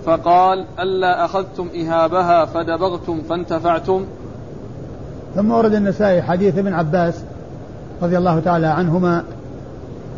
[0.04, 4.04] فقال ألا أخذتم إهابها فدبغتم فانتفعتم
[5.34, 7.24] ثم ورد النسائي حديث ابن عباس
[8.02, 9.24] رضي الله تعالى عنهما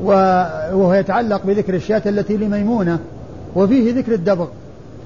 [0.02, 2.98] وهو يتعلق بذكر الشاة التي لميمونة
[3.56, 4.46] وفيه ذكر الدبغ.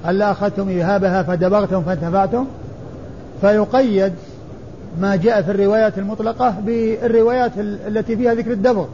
[0.07, 2.45] ألا أخذتم إيهابها فدبغتم فانتفعتم؟
[3.41, 4.13] فيقيد
[5.01, 7.51] ما جاء في الروايات المطلقة بالروايات
[7.87, 8.85] التي فيها ذكر الدبغ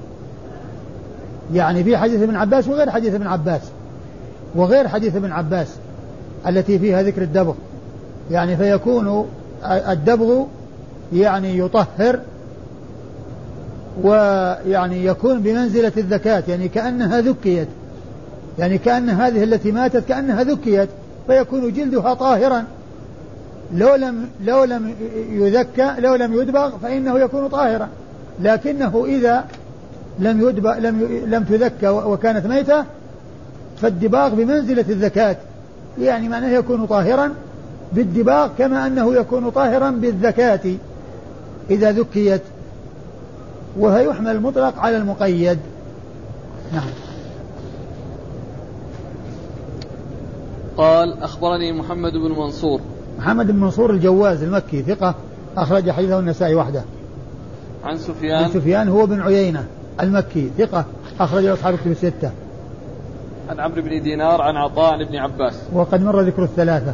[1.53, 3.61] يعني في حديث ابن عباس وغير حديث ابن عباس.
[4.55, 5.67] وغير حديث ابن عباس
[6.47, 7.53] التي فيها ذكر الدبغ
[8.31, 9.25] يعني فيكون
[9.65, 10.43] الدبغ
[11.13, 12.19] يعني يطهر
[14.03, 17.67] ويعني يكون بمنزلة الذكاة يعني كأنها ذكيت.
[18.59, 20.89] يعني كأن هذه التي ماتت كأنها ذكيت
[21.27, 22.63] فيكون جلدها طاهرا.
[23.73, 24.95] لو لم لو لم
[25.29, 27.89] يذكى لو لم يدبغ فإنه يكون طاهرا.
[28.39, 29.45] لكنه إذا
[30.19, 32.83] لم يدبغ لم لم تذكى وكانت ميتة
[33.81, 35.37] فالدباغ بمنزلة الذكاة
[35.99, 37.33] يعني معناه يكون طاهرا
[37.93, 40.75] بالدباغ كما أنه يكون طاهرا بالذكاة
[41.69, 42.41] إذا ذكيت.
[43.79, 45.59] ويحمل المطلق على المقيد.
[46.73, 47.04] نعم.
[50.77, 52.81] قال أخبرني محمد بن منصور.
[53.19, 55.15] محمد بن منصور الجواز المكي ثقة
[55.57, 56.83] أخرج حديثه النسائي وحده.
[57.83, 58.43] عن سفيان.
[58.43, 59.65] عن سفيان هو بن عيينة
[60.01, 60.85] المكي ثقة
[61.19, 62.31] أخرج أصحاب كتب الستة.
[63.49, 65.61] عن عمرو بن دينار عن عطاء عن ابن عباس.
[65.73, 66.93] وقد مر ذكر الثلاثة.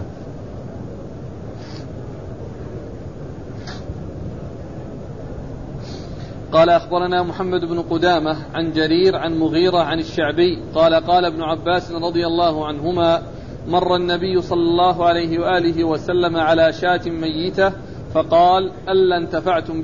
[6.52, 10.60] قال أخبرنا محمد بن قدامة عن جرير عن مغيرة عن الشعبي.
[10.76, 13.22] قال قال ابن عباس رضي الله عنهما
[13.67, 17.71] مر النبي صلى الله عليه وآله وسلم على شاة ميتة
[18.13, 19.82] فقال ألا انتفعتم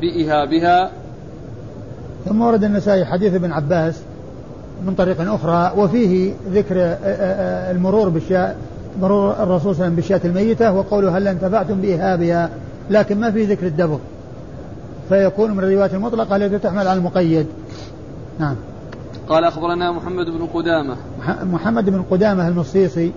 [0.00, 0.90] بإهابها.
[2.24, 4.02] ثم ورد النسائي حديث ابن عباس
[4.86, 8.54] من طريق أخرى وفيه ذكر آه، آه، آه، المرور بالشاة
[9.00, 12.50] مرور الرسول صلى الله عليه وسلم بالشاة الميتة وقوله هل انتفعتم بإهابها
[12.90, 13.98] لكن ما في ذكر الدبغ.
[15.08, 17.46] فيكون من الروايات المطلقة التي تحمل على المقيد.
[18.38, 18.56] نعم.
[19.28, 20.96] قال أخبرنا محمد بن قدامة
[21.28, 23.12] محمد بن قدامة المصيصي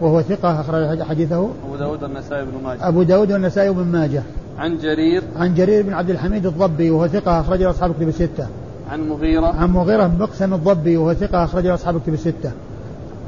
[0.00, 1.50] وهو ثقة أخرج حديثه.
[1.66, 2.88] أبو داود والنسائي بن ماجه.
[2.88, 4.22] أبو داود والنسائي بن ماجه.
[4.58, 5.22] عن جرير.
[5.36, 8.46] عن جرير بن عبد الحميد الضبي وهو ثقة أخرج أصحاب كتب الستة.
[8.90, 9.46] عن مغيرة.
[9.46, 12.52] عن مغيرة بن مقسم الضبي وهو ثقة أخرج أصحاب كتب الستة.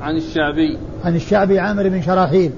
[0.02, 0.78] عن الشعبي.
[1.04, 2.52] عن الشعبي عامر بن شراحيل.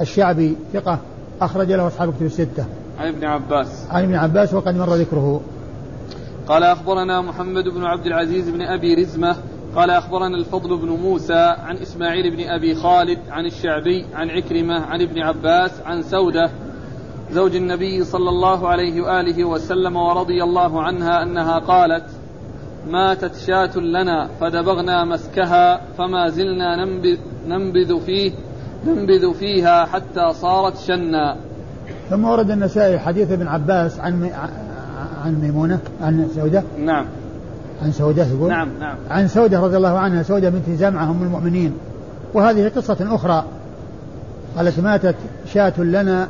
[0.00, 0.98] الشعبي ثقة
[1.40, 2.64] أخرج له أصحاب كتب الستة.
[2.98, 3.86] عن ابن عباس.
[3.90, 5.40] عن ابن عباس وقد مر ذكره.
[6.48, 9.36] قال أخبرنا محمد بن عبد العزيز بن أبي رزمة
[9.76, 15.02] قال أخبرنا الفضل بن موسى عن إسماعيل بن أبي خالد عن الشعبي عن عكرمة عن
[15.02, 16.50] ابن عباس عن سودة
[17.30, 22.04] زوج النبي صلى الله عليه وآله وسلم ورضي الله عنها أنها قالت
[22.86, 28.32] ماتت شاة لنا فدبغنا مسكها فما زلنا ننبذ, ننبذ فيه
[28.86, 31.36] ننبذ فيها حتى صارت شنا.
[32.10, 34.30] ثم ورد النسائي حديث ابن عباس عن
[35.24, 36.62] عن ميمونة عن سودة.
[36.78, 37.06] نعم.
[37.82, 38.96] عن سودة يقول؟ نعم نعم.
[39.10, 41.72] عن سودة رضي الله عنها سودة بنت زمعة أم المؤمنين.
[42.34, 43.44] وهذه قصة أخرى
[44.56, 45.14] قالت ماتت
[45.54, 46.28] شاة لنا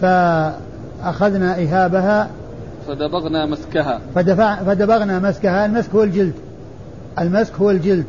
[0.00, 2.30] فأخذنا إهابها
[2.88, 4.00] فدبغنا مسكها.
[4.14, 6.32] فدفع فدبغنا مسكها المسك هو الجلد.
[7.18, 8.04] المسك هو الجلد.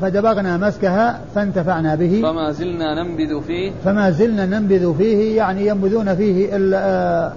[0.00, 2.22] فدبغنا مسكها فانتفعنا به.
[2.22, 3.72] فما زلنا ننبذ فيه.
[3.84, 7.32] فما زلنا ننبذ فيه يعني ينبذون فيه ال آه،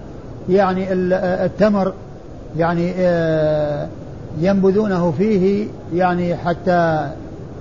[0.50, 1.94] يعني ال آه، التمر.
[2.58, 3.88] يعني آه،
[4.40, 7.10] ينبذونه فيه يعني حتى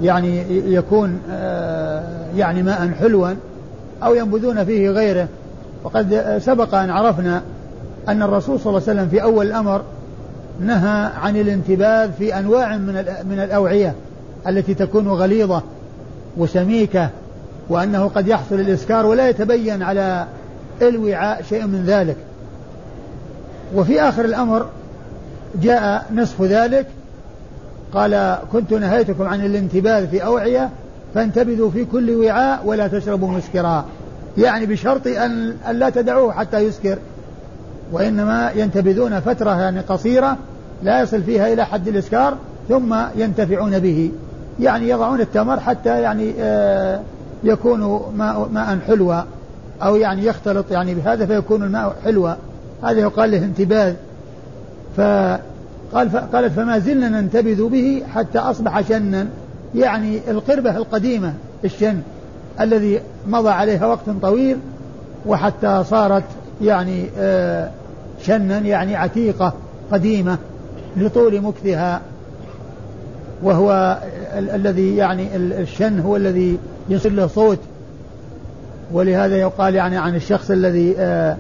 [0.02, 1.20] يعني يكون
[2.36, 3.28] يعني ماء حلوا
[4.02, 5.28] أو ينبذون فيه غيره.
[5.84, 7.42] وقد سبق أن عرفنا
[8.08, 9.82] أن الرسول صلى الله عليه وسلم في أول الأمر
[10.60, 13.94] نهى عن الانتباذ في أنواع من من الأوعية
[14.48, 15.62] التي تكون غليظة
[16.36, 17.08] وسميكة
[17.68, 20.26] وأنه قد يحصل الإسكار ولا يتبين على
[20.82, 22.16] الوعاء شيء من ذلك.
[23.74, 24.66] وفي آخر الأمر
[25.62, 26.86] جاء نصف ذلك
[27.94, 30.70] قال كنت نهيتكم عن الانتباذ في أوعية
[31.14, 33.84] فانتبذوا في كل وعاء ولا تشربوا مسكرا.
[34.38, 36.98] يعني بشرط أن لا تدعوه حتى يسكر.
[37.92, 40.36] وإنما ينتبذون فترة يعني قصيرة
[40.82, 42.36] لا يصل فيها إلى حد الإسكار
[42.68, 44.10] ثم ينتفعون به.
[44.60, 47.00] يعني يضعون التمر حتى يعني آه
[47.44, 49.22] يكون ماء, ماء حلوا
[49.82, 52.34] أو يعني يختلط يعني بهذا فيكون الماء حلوا
[52.82, 53.94] هذا يقال له انتباذ
[54.96, 59.26] فقال قالت فما زلنا ننتبذ به حتى أصبح شنا
[59.74, 61.32] يعني القربة القديمة
[61.64, 61.98] الشن
[62.60, 64.56] الذي مضى عليها وقت طويل
[65.26, 66.22] وحتى صارت
[66.62, 67.70] يعني آه
[68.22, 69.52] شنا يعني عتيقة
[69.92, 70.38] قديمة
[70.96, 72.00] لطول مكثها.
[73.42, 73.98] وهو
[74.38, 77.58] ال- الذي يعني الشن هو الذي يصير له صوت.
[78.92, 81.36] ولهذا يقال يعني عن الشخص الذي آه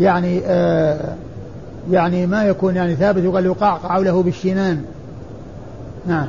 [0.00, 1.14] يعني آه
[1.90, 4.82] يعني ما يكون يعني ثابت يقال يقعقع له بالشنان
[6.06, 6.26] نعم.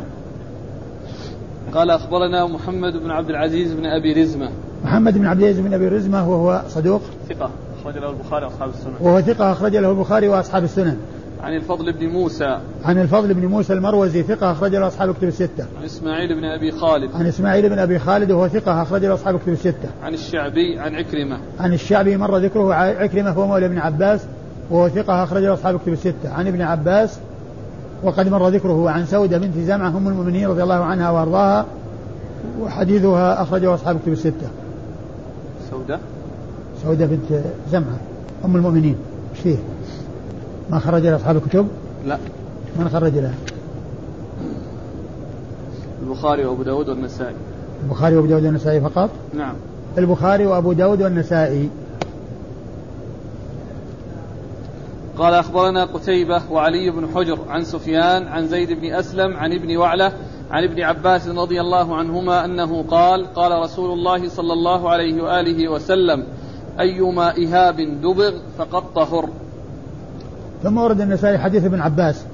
[1.74, 4.50] قال أخبرنا محمد بن عبد العزيز بن أبي رزمة.
[4.84, 7.02] محمد بن عبد العزيز بن أبي رزمة وهو صدوق.
[7.30, 7.50] ثقة
[7.82, 8.94] أخرج له البخاري وأصحاب السنن.
[9.02, 10.98] وهو ثقة أخرج له البخاري وأصحاب السنن.
[11.44, 12.60] عن الفضل بن موسى.
[12.84, 15.66] عن الفضل بن موسى المروزي ثقة أخرج له أصحاب الكتب الستة.
[15.80, 17.16] عن إسماعيل بن أبي خالد.
[17.16, 19.90] عن إسماعيل بن أبي خالد وهو ثقة أخرج له أصحاب الكتب الستة.
[20.04, 21.40] عن الشعبي عن عكرمة.
[21.60, 24.26] عن الشعبي مر ذكره عكرمة هو مولى ابن عباس.
[24.72, 27.20] وهو ثقة أخرج له أصحاب الكتب الستة عن ابن عباس
[28.04, 31.66] وقد مر ذكره عن سودة بنت زمعة أم المؤمنين رضي الله عنها وأرضاها
[32.62, 34.48] وحديثها أخرجه أصحاب الكتب الستة
[35.72, 36.00] سودة
[36.84, 37.98] سودة بنت زمعة
[38.46, 38.96] أم المؤمنين
[39.32, 39.58] إيش فيه؟
[40.70, 41.68] ما خرج لها أصحاب الكتب؟
[42.06, 42.18] لا
[42.80, 43.34] من خرج لها؟
[46.02, 47.36] البخاري وأبو داود والنسائي
[47.84, 49.54] البخاري وأبو داود والنسائي فقط؟ نعم
[49.98, 51.70] البخاري وأبو داود والنسائي
[55.22, 60.14] قال أخبرنا قتيبة وعلي بن حجر عن سفيان عن زيد بن أسلم عن ابن وعلة
[60.52, 65.72] عن ابن عباس رضي الله عنهما أنه قال قال رسول الله صلى الله عليه وآله
[65.72, 66.24] وسلم
[66.80, 69.30] أيما إهاب دبغ فقد طهر.
[70.64, 72.26] ثم ورد النسائي حديث ابن عباس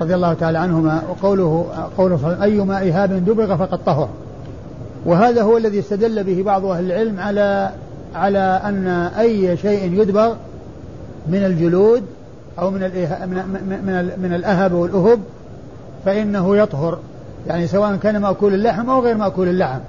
[0.00, 1.66] رضي الله تعالى عنهما وقوله
[1.98, 4.08] قوله أيما إهاب دبغ فقد طهر.
[5.06, 7.70] وهذا هو الذي استدل به بعض أهل العلم على
[8.14, 8.86] على أن
[9.18, 10.34] أي شيء يدبغ
[11.28, 12.02] من الجلود
[12.58, 13.36] أو من من
[13.86, 15.20] من, من الأهب والأهب
[16.04, 16.98] فإنه يطهر.
[17.46, 19.80] يعني سواء كان مأكول اللحم أو غير مأكول اللحم.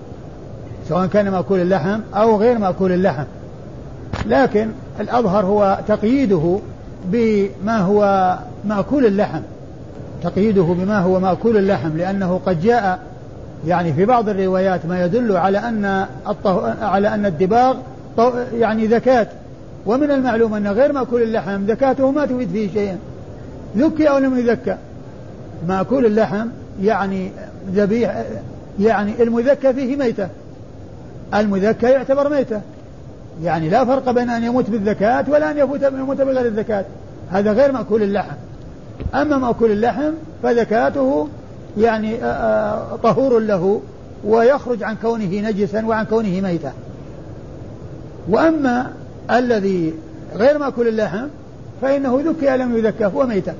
[0.90, 3.24] سواء كان مأكول اللحم أو غير مأكول اللحم.
[4.26, 4.70] لكن
[5.00, 6.60] الأظهر هو تقييده
[7.06, 9.42] بما هو مأكول اللحم.
[10.24, 13.00] تقييده بما هو مأكول اللحم لأنه قد جاء
[13.68, 16.06] يعني في بعض الروايات ما يدل على أن
[16.82, 17.76] على أن الدباغ
[18.54, 19.28] يعني ذكاة.
[19.86, 22.98] ومن المعلوم أن غير مأكول اللحم ذكاته ما تفيد فيه شيئا.
[23.78, 24.78] ذكي أو لم يذكى.
[25.68, 26.48] مأكول اللحم
[26.82, 27.32] يعني
[27.72, 28.24] ذبيح
[28.80, 30.28] يعني المذكى فيه ميتة.
[31.34, 32.62] المذكى يعتبر ميتة.
[33.44, 36.86] يعني لا فرق بين أن يموت بالذكاة ولا أن يموت يموت بغير الذكاة
[37.32, 38.36] هذا غير مأكول اللحم.
[39.14, 40.12] أما مأكول اللحم
[40.44, 41.28] فذكاته
[41.78, 42.18] يعني
[43.04, 43.82] طهور له
[44.26, 46.74] ويخرج عن كونه نجسا وعن كونه ميتا.
[48.30, 48.92] وأما
[49.32, 49.94] الذي
[50.36, 51.28] غير مأكول اللحم
[51.82, 53.56] فإنه ذكي لم يذكى هو ميتا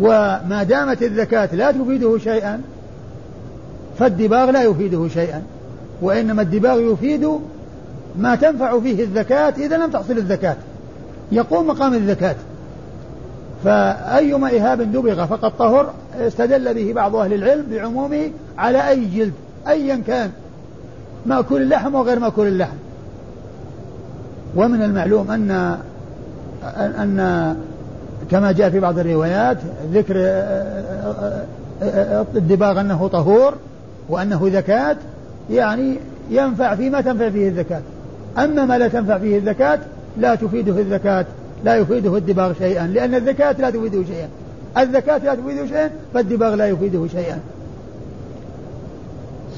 [0.00, 2.60] وما دامت الذكاة لا تفيده شيئا
[3.98, 5.42] فالدباغ لا يفيده شيئا.
[6.02, 7.28] وإنما الدباغ يفيد
[8.18, 10.56] ما تنفع فيه الزكاة إذا لم تحصل الزكاة.
[11.32, 12.36] يقوم مقام الزكاة.
[13.64, 19.32] فأيما إهاب دبغ فقد طهر استدل به بعض أهل العلم بعمومه على أي جلد
[19.68, 20.30] أيا كان
[21.26, 22.76] مأكول اللحم وغير مأكول اللحم
[24.56, 25.76] ومن المعلوم أن
[26.76, 27.56] أن
[28.30, 29.58] كما جاء في بعض الروايات
[29.92, 30.14] ذكر
[32.36, 33.54] الدباغ أنه طهور
[34.08, 34.96] وأنه زكاة
[35.50, 35.96] يعني
[36.30, 37.80] ينفع فيما تنفع فيه الزكاة.
[38.38, 39.78] أما ما لا تنفع فيه الزكاة
[40.18, 41.26] لا تفيده الزكاة
[41.64, 44.28] لا يفيده الدباغ شيئا لأن الزكاة لا تفيده شيئا.
[44.78, 47.38] الزكاة لا تفيده شيئا فالدباغ لا يفيده شيئا.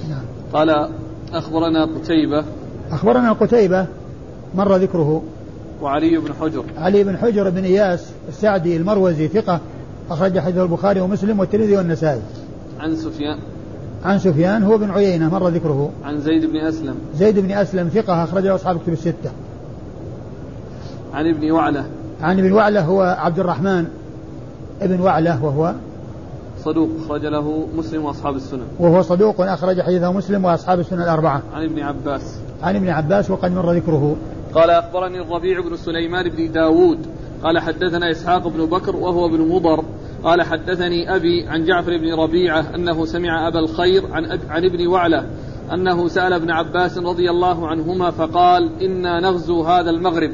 [0.08, 0.22] نعم.
[0.52, 0.88] قال
[1.32, 2.44] أخبرنا قتيبة.
[2.92, 3.86] أخبرنا قتيبة
[4.54, 5.22] مر ذكره
[5.82, 6.64] وعلي بن حجر.
[6.78, 9.60] علي بن حجر بن إياس السعدي المروزي ثقة
[10.10, 12.20] أخرج حديث البخاري ومسلم والترمذي والنسائي.
[12.80, 13.38] عن سفيان.
[14.04, 15.90] عن سفيان هو بن عيينة مر ذكره.
[16.04, 16.94] عن زيد بن أسلم.
[17.16, 19.30] زيد بن أسلم ثقة أخرجه أصحاب كتب الستة.
[21.14, 21.84] عن ابن وعلة.
[22.22, 23.84] عن ابن وعلة هو عبد الرحمن
[24.82, 25.74] ابن وعلة وهو
[26.64, 28.66] صدوق أخرج له مسلم وأصحاب السنن.
[28.78, 31.42] وهو صدوق أخرج حديثه مسلم وأصحاب السنن الأربعة.
[31.54, 32.22] عن ابن عباس.
[32.62, 34.16] عن ابن عباس وقد مر ذكره.
[34.54, 37.06] قال أخبرني الربيع بن سليمان بن داود
[37.44, 39.84] قال حدثنا إسحاق بن بكر وهو ابن مضر
[40.24, 44.86] قال حدثني أبي عن جعفر بن ربيعة أنه سمع أبا الخير عن, أب عن ابن
[44.86, 45.26] وعلة
[45.72, 50.30] أنه سأل ابن عباس رضي الله عنهما فقال إنا نغزو هذا المغرب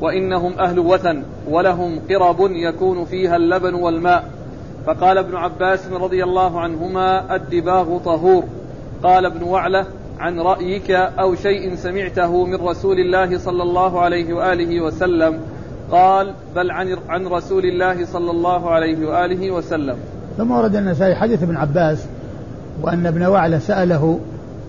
[0.00, 4.30] وإنهم أهل وثن ولهم قرب يكون فيها اللبن والماء
[4.86, 8.44] فقال ابن عباس رضي الله عنهما الدباغ طهور
[9.02, 9.86] قال ابن وعلة
[10.20, 15.38] عن رأيك أو شيء سمعته من رسول الله صلى الله عليه وآله وسلم.
[15.90, 19.96] قال بل عن عن رسول الله صلى الله عليه وآله وسلم.
[20.38, 22.06] ثم ورد النسائي حديث ابن عباس
[22.82, 24.18] وأن ابن وعلة سأله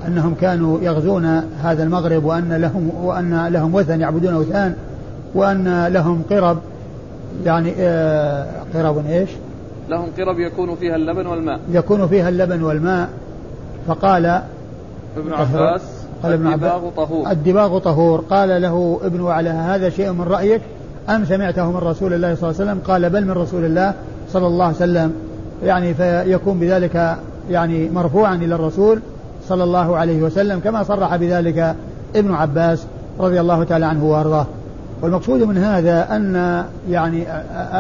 [0.08, 1.26] أنهم كانوا يغزون
[1.64, 4.76] هذا المغرب وأن لهم وأن لهم وثن يعبدون أوثان
[5.36, 6.58] وأن لهم قرب
[7.46, 9.30] يعني آه قرب إيش؟
[9.90, 11.60] لهم قرب يكون فيها اللبن والماء.
[11.72, 13.10] يكون فيها اللبن والماء.
[13.88, 14.42] فقال
[15.18, 15.82] ابن عباس
[16.24, 17.32] قال ابن الدباغ طهور.
[17.32, 18.24] الدباغ طهور.
[18.30, 20.62] قال له ابن وعلة هذا شيء من رأيك؟
[21.10, 23.94] أم سمعته من رسول الله صلى الله عليه وسلم؟ قال بل من رسول الله
[24.34, 25.14] صلى الله عليه وسلم.
[25.64, 27.18] يعني فيكون بذلك
[27.50, 29.00] يعني مرفوعا إلى الرسول
[29.48, 31.76] صلى الله عليه وسلم كما صرح بذلك
[32.16, 32.86] ابن عباس
[33.20, 34.46] رضي الله تعالى عنه وأرضاه.
[35.02, 37.28] والمقصود من هذا أن يعني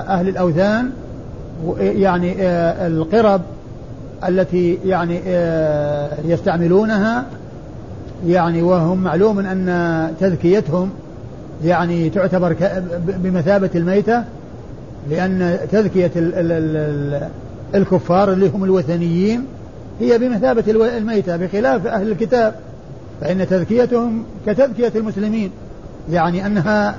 [0.08, 0.89] أهل الأوثان
[1.80, 2.36] يعني
[2.88, 3.41] القرب
[4.28, 5.19] التي يعني
[6.26, 7.26] يستعملونها
[8.28, 10.89] يعني وهم معلوم أن تذكيتهم
[11.63, 12.55] يعني تعتبر
[13.07, 14.24] بمثابة الميتة
[15.09, 16.11] لأن تذكية
[17.76, 19.45] الكفار اللي هم الوثنيين
[19.99, 20.63] هي بمثابة
[20.97, 22.55] الميتة بخلاف أهل الكتاب.
[23.22, 25.51] فإن تذكيتهم كتذكية المسلمين
[26.11, 26.95] يعني أنها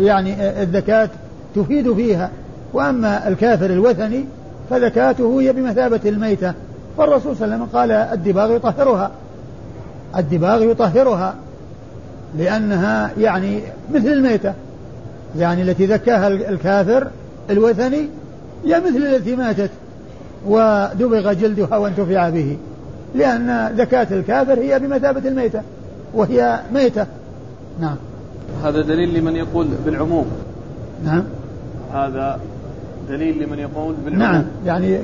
[0.00, 1.08] يعني الزكاة
[1.54, 2.30] تفيد فيها.
[2.72, 4.24] وأما الكافر الوثني
[4.70, 6.54] فزكاته هي بمثابة الميتة.
[6.98, 9.10] فالرسول صلى الله عليه وسلم قال الدباغ يطهرها.
[10.16, 11.34] الدباغ يطهرها
[12.38, 13.60] لأنها يعني
[13.94, 14.52] مثل الميتة.
[15.38, 17.08] يعني التي ذكاها الكافر
[17.50, 18.08] الوثني
[18.64, 19.70] هي مثل التي ماتت
[20.46, 22.56] ودبغ جلدها وانتفع به.
[23.14, 25.62] لأن زكاة الكافر هي بمثابة الميتة
[26.14, 27.06] وهي ميتة.
[27.80, 27.96] نعم.
[28.64, 30.26] هذا دليل لمن يقول بالعموم.
[31.04, 31.24] نعم.
[31.94, 32.40] هذا
[33.08, 34.98] دليل لمن يقول بالعموم؟ نعم يعني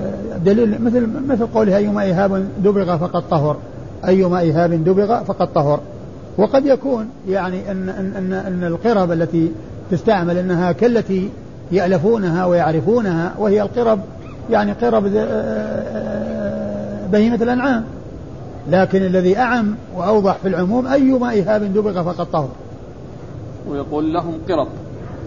[0.44, 3.56] دليل مثل مثل قوله أيما إيهاب دبغ فقد طهر.
[4.08, 5.80] أيما إيهاب دبغ فقد طهر.
[6.38, 9.52] وقد يكون يعني أن أن أن, أن القرب التي
[9.90, 11.28] تستعمل أنها كالتي
[11.72, 14.00] يألفونها ويعرفونها وهي القرب
[14.50, 15.02] يعني قرب
[17.12, 17.84] بهيمة الأنعام.
[18.70, 22.48] لكن الذي أعم وأوضح في العموم أيما إيهاب دبغ فقد طهر.
[23.68, 24.68] ويقول لهم قرب.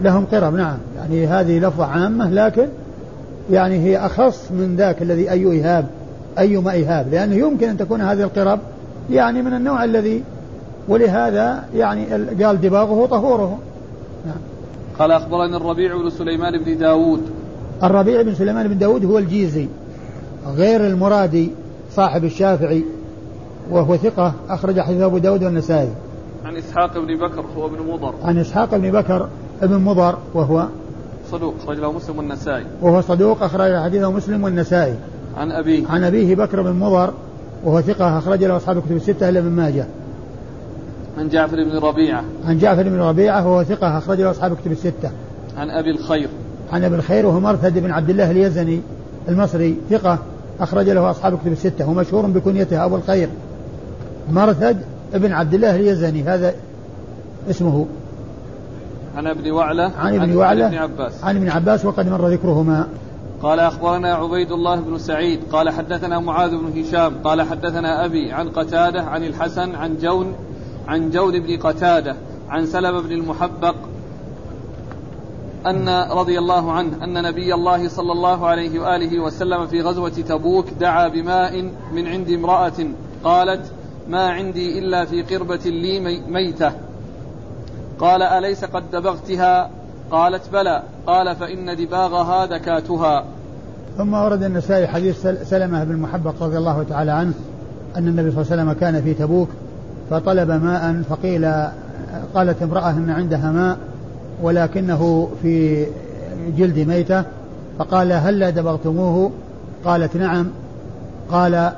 [0.02, 0.76] لهم قرب نعم.
[0.96, 2.68] يعني هذه لفظة عامة لكن
[3.50, 5.86] يعني هي أخص من ذاك الذي أي إيهاب
[6.38, 7.10] أيما إيهاب.
[7.10, 8.58] لأنه يمكن أن تكون هذه القرب
[9.10, 10.22] يعني من النوع الذي
[10.88, 12.06] ولهذا يعني
[12.44, 13.58] قال دباغه طهوره.
[14.26, 14.36] نعم.
[14.98, 17.20] قال أخبرنا الربيع بن سليمان بن داود.
[17.82, 19.68] الربيع بن سليمان بن داود هو الجيزي
[20.56, 21.50] غير المرادي
[21.92, 22.84] صاحب الشافعي
[23.70, 25.88] وهو ثقة أخرج حديث أبو داود والنسائي.
[26.44, 28.14] عن إسحاق بن بكر هو ابن مضر.
[28.24, 29.28] عن إسحاق بن بكر
[29.62, 30.66] ابن مضر وهو
[31.30, 32.64] صدوق أخرج له مسلم والنسائي.
[32.82, 34.94] وهو صدوق أخرج حديثه مسلم والنسائي.
[35.36, 35.86] عن أبيه.
[35.88, 37.12] عن أبيه بكر بن مضر
[37.64, 39.86] وهو ثقة أخرج له أصحاب الكتب الستة إلا ابن ماجه.
[41.18, 42.24] عن جعفر بن ربيعة.
[42.46, 45.10] عن جعفر بن ربيعة وهو ثقة أخرج له أصحاب الكتب الستة.
[45.56, 46.28] عن أبي الخير.
[46.72, 48.80] عن أبي الخير وهو مرثد بن عبد الله اليزني
[49.28, 50.18] المصري ثقة
[50.60, 51.90] أخرج له أصحاب الكتب الستة.
[51.90, 53.28] ومشهور بكنيته أبو الخير.
[54.32, 54.76] مرثد
[55.14, 56.54] بن عبد الله اليزني هذا
[57.50, 57.86] اسمه.
[59.16, 61.24] عن ابن وعلة عن ابن وعلة عن ابن عباس.
[61.24, 62.88] عن ابن عباس وقد مر ذكرهما.
[63.42, 68.48] قال أخبرنا عبيد الله بن سعيد قال حدثنا معاذ بن هشام قال حدثنا أبي عن
[68.48, 70.34] قتادة عن الحسن عن جون
[70.88, 72.16] عن جون بن قتادة
[72.48, 73.74] عن سلم بن المحبق
[75.66, 80.66] أن رضي الله عنه أن نبي الله صلى الله عليه وآله وسلم في غزوة تبوك
[80.80, 82.86] دعا بماء من عند امرأة
[83.24, 83.72] قالت
[84.08, 86.72] ما عندي إلا في قربة لي ميتة.
[88.00, 89.70] قال أليس قد دبغتها؟
[90.10, 90.82] قالت بلى.
[91.06, 93.24] قال فإن دباغها ذكاتها
[93.98, 97.32] ثم ورد النسائي حديث سلمة بن محبق رضي الله تعالى عنه
[97.96, 99.48] أن النبي صلى الله عليه وسلم كان في تبوك
[100.10, 101.44] فطلب ماء فقيل
[102.34, 103.78] قالت امرأة أن عندها ماء
[104.42, 105.86] ولكنه في
[106.56, 107.24] جلد ميتة
[107.78, 109.30] فقال هل دبغتموه؟
[109.84, 110.46] قالت نعم.
[111.30, 111.72] قال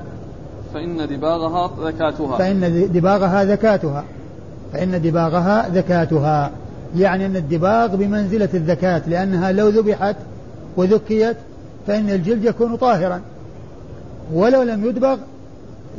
[0.74, 2.38] فإن دباغها ذكاتها.
[2.38, 4.04] فإن دباغها ذكاتها.
[4.72, 6.50] فإن دباغها ذكاتها
[6.96, 10.16] يعني أن الدباغ بمنزلة الذكاة لأنها لو ذبحت
[10.76, 11.36] وذكيت
[11.86, 13.20] فإن الجلد يكون طاهرا.
[14.32, 15.18] ولو لم يدبغ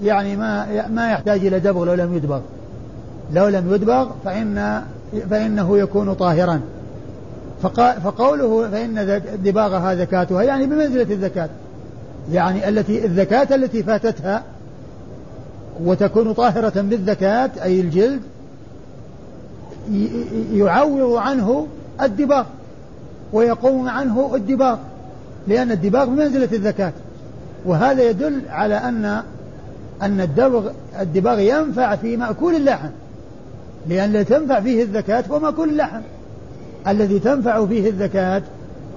[0.04, 2.42] يعني ما ما يحتاج إلى دبغ لو لم يدبغ.
[3.34, 4.84] لو لم يدبغ فإن
[5.30, 6.62] فإنه يكون طاهرا.
[8.04, 11.50] فقوله فإن دباغها ذكاتها يعني بمنزلة الذكاة
[12.32, 14.44] يعني التي الذكاة التي فاتتها
[15.84, 18.22] وتكون طاهرة بالذكاة أي الجلد
[20.54, 21.68] يعوض عنه
[22.02, 22.46] الدباغ
[23.34, 24.78] ويقوم عنه الدباغ
[25.48, 26.94] لأن الدباغ بمنزلة الذكاة
[27.66, 29.24] وهذا يدل على أن
[30.02, 32.90] أن الدبغ الدباغ ينفع في مأكول اللحم
[33.88, 36.02] لأن تنفع فيه الذكاة هو مأكول اللحم.
[36.88, 38.42] الذي تنفع فيه الذكاة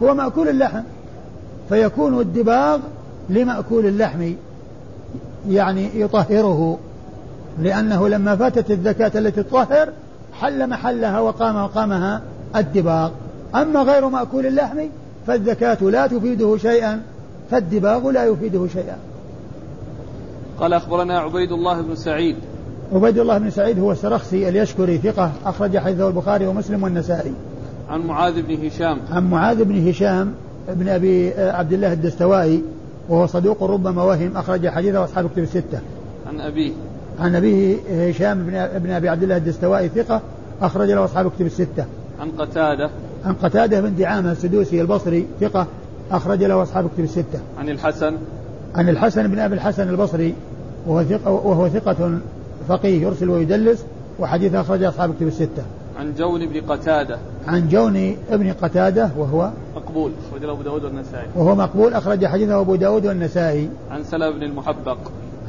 [0.02, 0.82] هو مأكول اللحم.
[1.68, 2.78] فيكون الدباغ
[3.30, 4.32] لمأكول اللحم
[5.48, 6.78] يعني يطهره
[7.58, 9.88] لأنه لما فاتت الزكاة التي تطهر
[10.40, 12.22] حل محلها وقام مقامها
[12.56, 13.10] الدباغ.
[13.54, 14.78] أما غير مأكول اللحم
[15.26, 17.02] فالزكاة لا تفيده شيئا
[17.50, 18.96] فالدباغ لا يفيده شيئا.
[20.60, 22.36] قال أخبرنا عبيد الله بن سعيد.
[22.92, 27.32] عبيد الله بن سعيد هو السرخسي اليشكري ثقة أخرج حديثه البخاري ومسلم والنسائي.
[27.88, 28.98] عن معاذ بن هشام.
[29.10, 30.32] عن معاذ بن هشام
[30.68, 32.62] بن أبي عبد الله الدستوائي
[33.08, 35.80] وهو صدوق ربما وهم أخرج حديثه أصحاب كتب الستة.
[36.26, 36.72] عن أبيه.
[37.20, 37.76] عن أبيه
[38.10, 38.46] هشام
[38.82, 40.20] بن, أبي عبد الله الدستوائي ثقة
[40.62, 41.84] أخرج له أصحاب كتب الستة.
[42.20, 42.90] عن قتادة.
[43.24, 45.66] عن قتادة بن دعامة السدوسي البصري ثقة
[46.10, 47.40] أخرج له أصحاب كتب الستة.
[47.58, 48.16] عن الحسن.
[48.74, 50.34] عن الحسن بن أبي الحسن البصري
[50.86, 52.18] وهو ثقة, وهو ثقة
[52.68, 53.84] فقيه يرسل ويدلس
[54.18, 55.62] وحديث أخرج أصحاب كتب الستة.
[55.98, 57.18] عن جون بن قتادة.
[57.48, 60.12] عن جون بن قتادة وهو مقبول.
[60.30, 61.26] أخرج له أبو داود والنسائي.
[61.36, 63.68] وهو مقبول أخرج حديثه أبو داود والنسائي.
[63.90, 64.98] عن سلمة بن المحبق.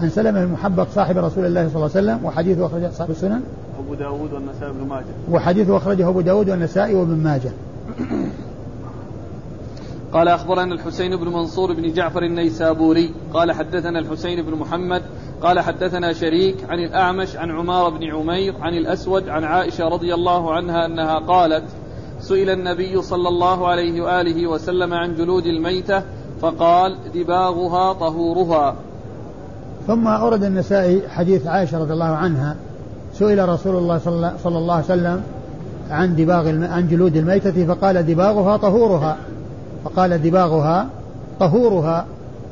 [0.01, 3.41] عن سلمة بن المحبق صاحب رسول الله صلى الله عليه وسلم وحديثه أخرجه أصحاب السنن.
[3.79, 5.05] أبو داود والنسائي بن ماجه.
[5.31, 7.51] وحديثه أخرجه أبو داود والنسائي وابن ماجه.
[10.13, 15.01] قال أخبرنا الحسين بن منصور بن جعفر النيسابوري قال حدثنا الحسين بن محمد
[15.41, 20.53] قال حدثنا شريك عن الأعمش عن عمار بن عمير عن الأسود عن عائشة رضي الله
[20.53, 21.63] عنها أنها قالت
[22.19, 26.03] سئل النبي صلى الله عليه وآله وسلم عن جلود الميتة
[26.41, 28.75] فقال دباغها طهورها.
[29.87, 32.55] ثم أورد النسائي حديث عائشة رضي الله عنها
[33.13, 33.97] سئل رسول الله
[34.43, 35.21] صلى الله عليه وسلم
[35.91, 39.17] عن دباغ عن جلود الميتة فقال دباغها طهورها.
[39.85, 40.87] فقال دباغها
[41.39, 42.05] طهورها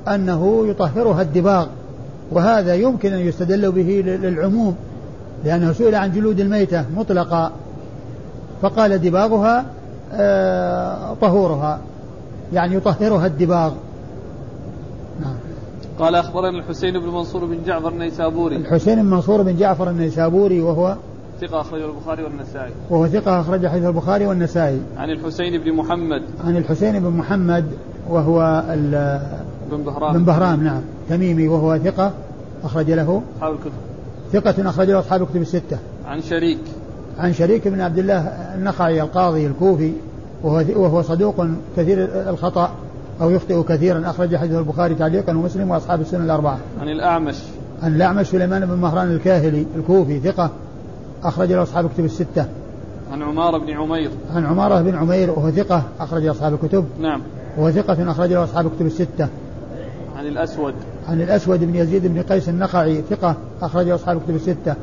[0.07, 1.67] أنه يطهرها الدباغ
[2.31, 4.75] وهذا يمكن أن يستدل به للعموم
[5.45, 7.51] لأنه سئل عن جلود الميتة مطلقا.
[8.61, 9.65] فقال دباغها
[10.13, 11.79] آه طهورها
[12.53, 13.71] يعني يطهرها الدباغ.
[15.99, 18.55] قال أخبرنا الحسين بن منصور بن جعفر النيسابوري.
[18.55, 20.95] الحسين بن منصور بن جعفر النيسابوري وهو
[21.41, 22.71] ثقة أخرجه البخاري والنسائي.
[22.89, 24.81] وهو ثقة أخرج حديث البخاري والنسائي.
[24.97, 26.21] عن الحسين بن محمد.
[26.43, 27.65] عن الحسين بن محمد
[28.09, 28.63] وهو
[29.71, 30.13] بن بهرام.
[30.13, 30.81] بن بهرام نعم.
[31.09, 32.13] تميمي وهو ثقة
[32.63, 33.21] أخرج له.
[33.37, 33.71] أصحاب الكتب.
[34.33, 35.77] ثقة أخرج له أصحاب الكتب الستة.
[36.05, 36.59] عن شريك.
[37.17, 38.19] عن شريك بن عبد الله
[38.55, 39.93] النخعي القاضي الكوفي
[40.43, 41.47] وهو وهو صدوق
[41.77, 42.71] كثير الخطأ.
[43.21, 46.57] أو يخطئ كثيرا أخرج حديث البخاري تعليقا ومسلم وأصحاب السنة الأربعة.
[46.81, 47.35] عن الأعمش.
[47.83, 50.49] عن الأعمش سليمان بن مهران الكاهلي الكوفي ثقة
[51.23, 52.45] أخرج له أصحاب الكتب الستة.
[53.11, 54.11] عن عمارة بن عمير.
[54.35, 56.85] عن عمارة بن عمير وهو ثقة أخرج أصحاب الكتب.
[56.99, 57.21] نعم.
[57.57, 59.27] وهو ثقة أخرج له أصحاب الكتب الستة.
[60.17, 60.73] عن الأسود.
[61.07, 64.75] عن الأسود بن يزيد بن قيس النخعي ثقة أخرج له أصحاب الكتب الستة.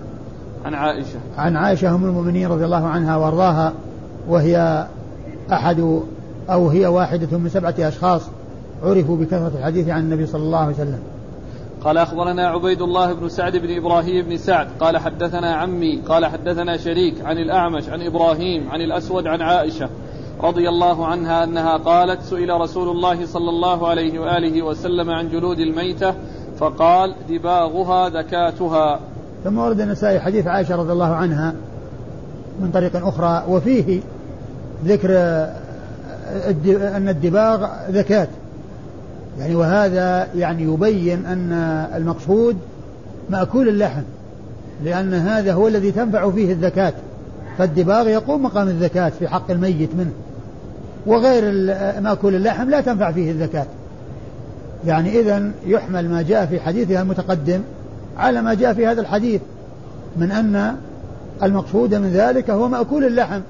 [0.64, 1.18] عن عائشة.
[1.38, 3.72] عن عائشة أم المؤمنين رضي الله عنها وأرضاها
[4.28, 4.86] وهي
[5.52, 6.00] أحد
[6.50, 8.22] أو هي واحدة من سبعة أشخاص
[8.82, 10.98] عرفوا بكثرة الحديث عن النبي صلى الله عليه وسلم.
[11.84, 16.76] قال أخبرنا عبيد الله بن سعد بن إبراهيم بن سعد قال حدثنا عمي قال حدثنا
[16.76, 19.88] شريك عن الأعمش عن إبراهيم عن الأسود عن عائشة
[20.42, 25.58] رضي الله عنها أنها قالت سئل رسول الله صلى الله عليه وآله وسلم عن جلود
[25.58, 26.14] الميتة
[26.58, 29.00] فقال دباغها ذكاتها.
[29.44, 31.54] ثم ورد النسائي حديث عائشة رضي الله عنها
[32.60, 34.00] من طريق أخرى وفيه
[34.84, 35.08] ذكر
[36.96, 38.28] أن الدباغ ذكاة
[39.38, 41.52] يعني وهذا يعني يبين أن
[41.94, 42.56] المقصود
[43.30, 44.02] مأكول اللحم
[44.84, 46.92] لأن هذا هو الذي تنفع فيه الزكاة.
[47.58, 50.12] فالدباغ يقوم مقام الزكاة في حق الميت منه.
[51.06, 51.42] وغير
[52.00, 53.66] مأكول اللحم لا تنفع فيه الزكاة.
[54.86, 57.60] يعني إذا يحمل ما جاء في حديثها المتقدم
[58.18, 59.40] على ما جاء في هذا الحديث
[60.16, 60.76] من أن
[61.42, 63.40] المقصود من ذلك هو مأكول اللحم.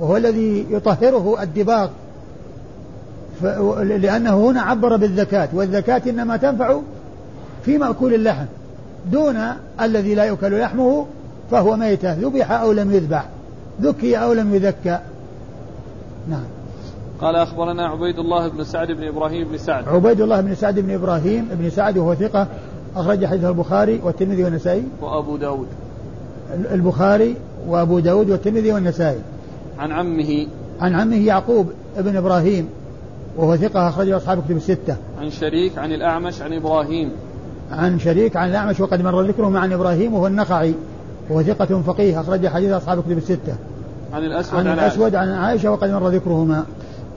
[0.00, 1.88] وهو الذي يطهره الدباغ.
[3.82, 6.80] لأنه هنا عبر بالذكاة والذكاة إنما تنفع
[7.64, 8.44] في مأكول اللحم.
[9.12, 9.36] دون
[9.80, 11.06] الذي لا يؤكل لحمه
[11.50, 13.28] فهو ميتة ذبح أو لم يذبح.
[13.82, 14.98] ذكي أو لم يذكى.
[16.30, 16.44] نعم.
[17.20, 19.88] قال أخبرنا عبيد الله بن سعد بن إبراهيم بن سعد.
[19.88, 22.46] عبيد الله بن سعد بن إبراهيم بن سعد وهو ثقة
[22.96, 24.82] أخرج حديث البخاري والترمذي والنسائي.
[25.02, 25.66] وأبو داود.
[26.72, 27.36] البخاري
[27.68, 29.18] وأبو داود والترمذي والنسائي.
[29.78, 30.46] عن عمه
[30.80, 32.68] عن عمه يعقوب بن إبراهيم
[33.36, 34.96] وهو ثقة أخرجه أصحاب كتب الستة.
[35.20, 37.10] عن شريك عن الأعمش عن إبراهيم.
[37.70, 40.74] عن شريك عن الأعمش وقد مر ذكره عن إبراهيم وهو النخعي
[41.30, 43.56] وهو ثقة فقيه أخرج حديث أصحاب كتب الستة.
[44.12, 46.64] عن الأسود عن, عن الأسود عن عائشة وقد مر ذكرهما.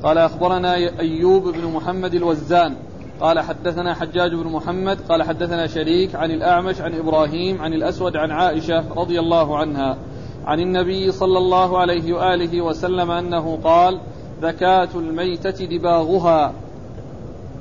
[0.04, 2.74] قال أخبرنا أيوب بن محمد الوزان
[3.22, 8.32] قال حدثنا حجاج بن محمد قال حدثنا شريك عن الأعمش عن إبراهيم عن الأسود عن
[8.32, 9.98] عائشة رضي الله عنها
[10.46, 14.00] عن النبي صلى الله عليه وآله وسلم أنه قال
[14.42, 16.52] زكاة الميتة دباغها.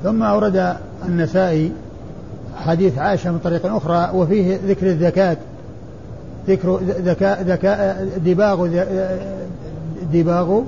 [0.03, 1.72] ثم أورد النسائي
[2.57, 5.37] حديث عائشة من طريق أخرى وفيه ذكر الزكاة.
[6.49, 8.66] ذكر ذكاء ذكاء دباغ
[10.12, 10.61] دباغ.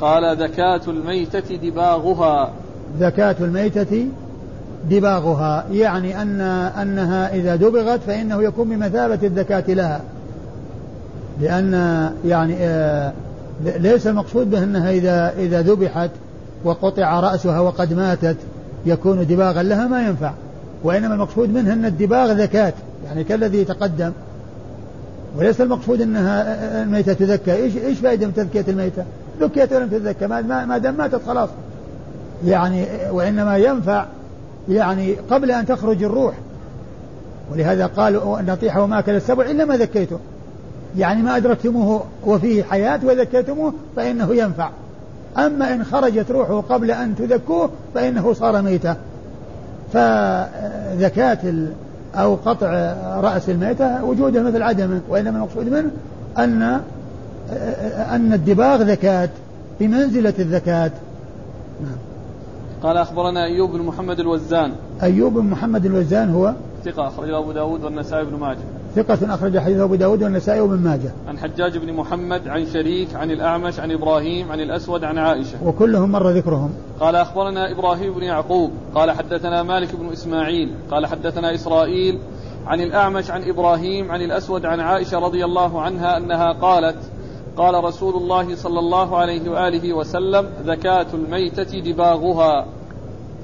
[0.00, 2.50] قال زكاة الميتة دباغها.
[3.00, 4.06] زكاة الميتة
[4.90, 6.40] دباغها يعني أن
[6.80, 10.00] أنها إذا دبغت فإنه يكون بمثابة الزكاة لها.
[11.40, 13.12] لأن يعني آه
[13.64, 16.10] ليس المقصود به أنها إذا إذا ذبحت
[16.64, 18.36] وقطع رأسها وقد ماتت
[18.86, 20.32] يكون دباغا لها ما ينفع.
[20.84, 22.72] وإنما المقصود منها أن الدباغ ذكاة
[23.04, 24.12] يعني كالذي تقدم
[25.36, 27.52] وليس المقصود أنها الميتة تذكى.
[27.52, 29.04] إيش إيش فائدة من تذكية الميتة؟
[29.40, 31.48] ذكيت ولم تذكى ما, ما دام ماتت خلاص.
[32.46, 34.06] يعني وإنما ينفع
[34.68, 36.34] يعني قبل أن تخرج الروح.
[37.52, 40.18] ولهذا قالوا نطيح وما أكل السبع إلا ما ذكيته.
[40.98, 44.70] يعني ما أدركتموه وفيه حياة وذكيتموه فإنه ينفع.
[45.38, 48.96] أما إن خرجت روحه قبل أن تذكوه فإنه صار ميتا.
[49.92, 51.38] فذكاة
[52.14, 55.90] أو قطع رأس الميتة وجوده مثل عدمه وإنما المقصود منه
[56.38, 56.80] أن
[58.10, 59.28] أن الدباغ ذكاة
[59.80, 60.90] بمنزلة الذكاة.
[61.82, 61.96] نعم.
[62.82, 64.72] قال أخبرنا أيوب بن محمد الوزان.
[65.02, 66.52] أيوب بن محمد الوزان هو؟
[66.84, 68.58] ثقة أخرجه أبو داود والنسائي بن ماجه.
[68.94, 71.12] ثقة أخرج حديثه أبو داود والنسائي وابن ماجه.
[71.28, 75.64] عن حجاج بن محمد عن شريك عن الأعمش عن إبراهيم عن الأسود عن عائشة.
[75.64, 76.70] وكلهم مر ذكرهم.
[77.00, 82.18] قال أخبرنا إبراهيم بن يعقوب قال حدثنا مالك بن إسماعيل قال حدثنا إسرائيل
[82.66, 86.96] عن الأعمش عن إبراهيم عن الأسود عن عائشة رضي الله عنها أنها قالت
[87.56, 92.66] قال رسول الله صلى الله عليه وآله وسلم زكاة الميتة دباغها.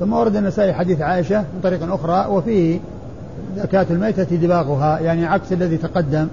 [0.01, 2.81] ثم ورد النسائي حديث عائشة من طريق أخرى وفيه
[3.57, 6.29] زكاة الميتة دباغها يعني عكس الذي تقدم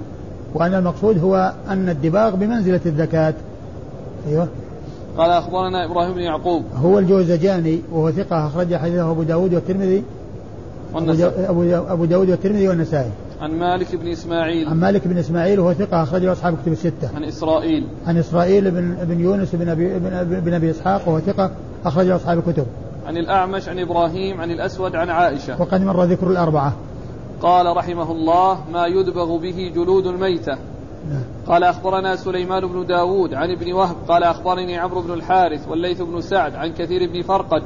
[0.53, 3.33] وأن المقصود هو أن الدباغ بمنزلة الزكاة.
[4.27, 4.47] أيوه.
[5.17, 6.63] قال أخبرنا إبراهيم بن يعقوب.
[6.75, 10.03] هو الجوزجاني وهو ثقة أخرج حديثه أبو داود والترمذي.
[10.93, 11.49] والنسائي.
[11.49, 11.63] أبو
[11.93, 13.11] أبو داود والترمذي والنسائي.
[13.41, 14.67] عن مالك بن إسماعيل.
[14.67, 17.09] عن مالك بن إسماعيل وهو ثقة أخرجه أصحاب كتب الستة.
[17.15, 17.87] عن إسرائيل.
[18.07, 21.51] عن إسرائيل بن, بن يونس بن أبي, بن, أبي, بن أبي إسحاق وهو ثقة
[21.85, 22.65] أخرجه أصحاب الكتب
[23.07, 25.61] عن الأعمش عن إبراهيم عن الأسود عن عائشة.
[25.61, 26.73] وقد مر ذكر الأربعة.
[27.41, 30.57] قال رحمه الله ما يدبغ به جلود الميتة
[31.09, 31.23] نعم.
[31.47, 36.21] قال أخبرنا سليمان بن داود عن ابن وهب قال أخبرني عمرو بن الحارث والليث بن
[36.21, 37.63] سعد عن كثير بن فرقد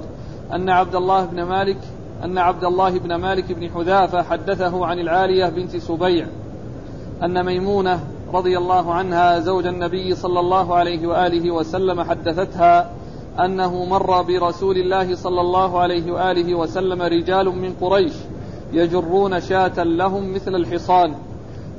[0.54, 1.78] أن عبد الله بن مالك
[2.24, 6.28] أن عبد الله بن مالك بن حذافة حدثه عن العالية بنت سبيع
[7.24, 8.00] أن ميمونة
[8.34, 12.92] رضي الله عنها زوج النبي صلى الله عليه وآله وسلم حدثتها
[13.40, 18.14] أنه مر برسول الله صلى الله عليه وآله وسلم رجال من قريش
[18.74, 21.14] يجرون شاة لهم مثل الحصان.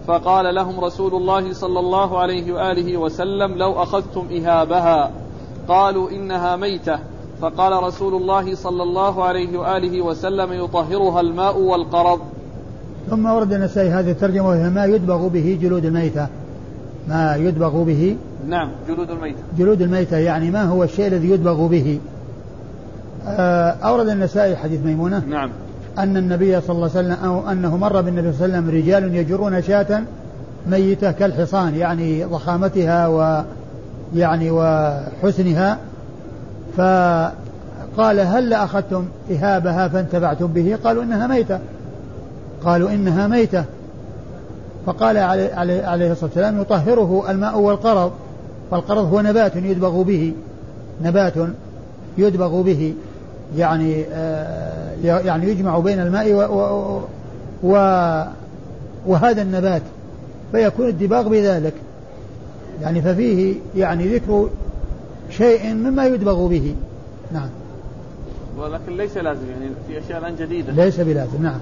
[0.07, 5.11] فقال لهم رسول الله صلى الله عليه وآله وسلم لو أخذتم إهابها
[5.68, 6.99] قالوا إنها ميتة.
[7.40, 12.20] فقال رسول الله صلى الله عليه وآله وسلم يطهرها الماء والقرض.
[13.11, 16.26] ثم ورد النسائي هذه الترجمة وهي ما يدبغ به جلود الميتة.
[17.09, 18.16] ما يدبغ به
[18.49, 19.38] نعم جلود الميتة.
[19.59, 22.01] جلود الميتة يعني ما هو الشيء الذي يدبغ به.
[23.26, 25.24] آه، أورد النسائي حديث ميمونة.
[25.28, 25.51] نعم.
[25.99, 29.14] أن النبي صلى الله عليه وسلم أو أنه مر بالنبي صلى الله عليه وسلم رجال
[29.14, 30.03] يجرون شاة
[30.66, 33.43] ميتة كالحصان يعني ضخامتها و
[34.14, 35.78] يعني وحسنها.
[36.76, 41.59] فقال هل أخذتم إهابها فانتفعتم به؟ قالوا إنها ميتة.
[42.64, 43.64] قالوا إنها ميتة.
[44.86, 48.12] فقال عليه, عليه, عليه الصلاة والسلام يطهره الماء والقرض.
[48.70, 50.32] فالقرض هو نبات يدبغ به.
[51.05, 51.34] نبات
[52.18, 52.95] يدبغ به.
[53.57, 57.00] يعني آه يعني يجمع بين الماء و, و,
[57.62, 57.74] و
[59.07, 59.82] وهذا النبات
[60.53, 61.74] فيكون الدباغ بذلك.
[62.82, 64.48] يعني ففيه يعني ذكر
[65.30, 66.74] شيء مما يدبغ به.
[67.32, 67.48] نعم.
[68.59, 70.72] ولكن ليس لازم يعني في أشياء الآن جديدة.
[70.72, 71.59] ليس بلازم نعم.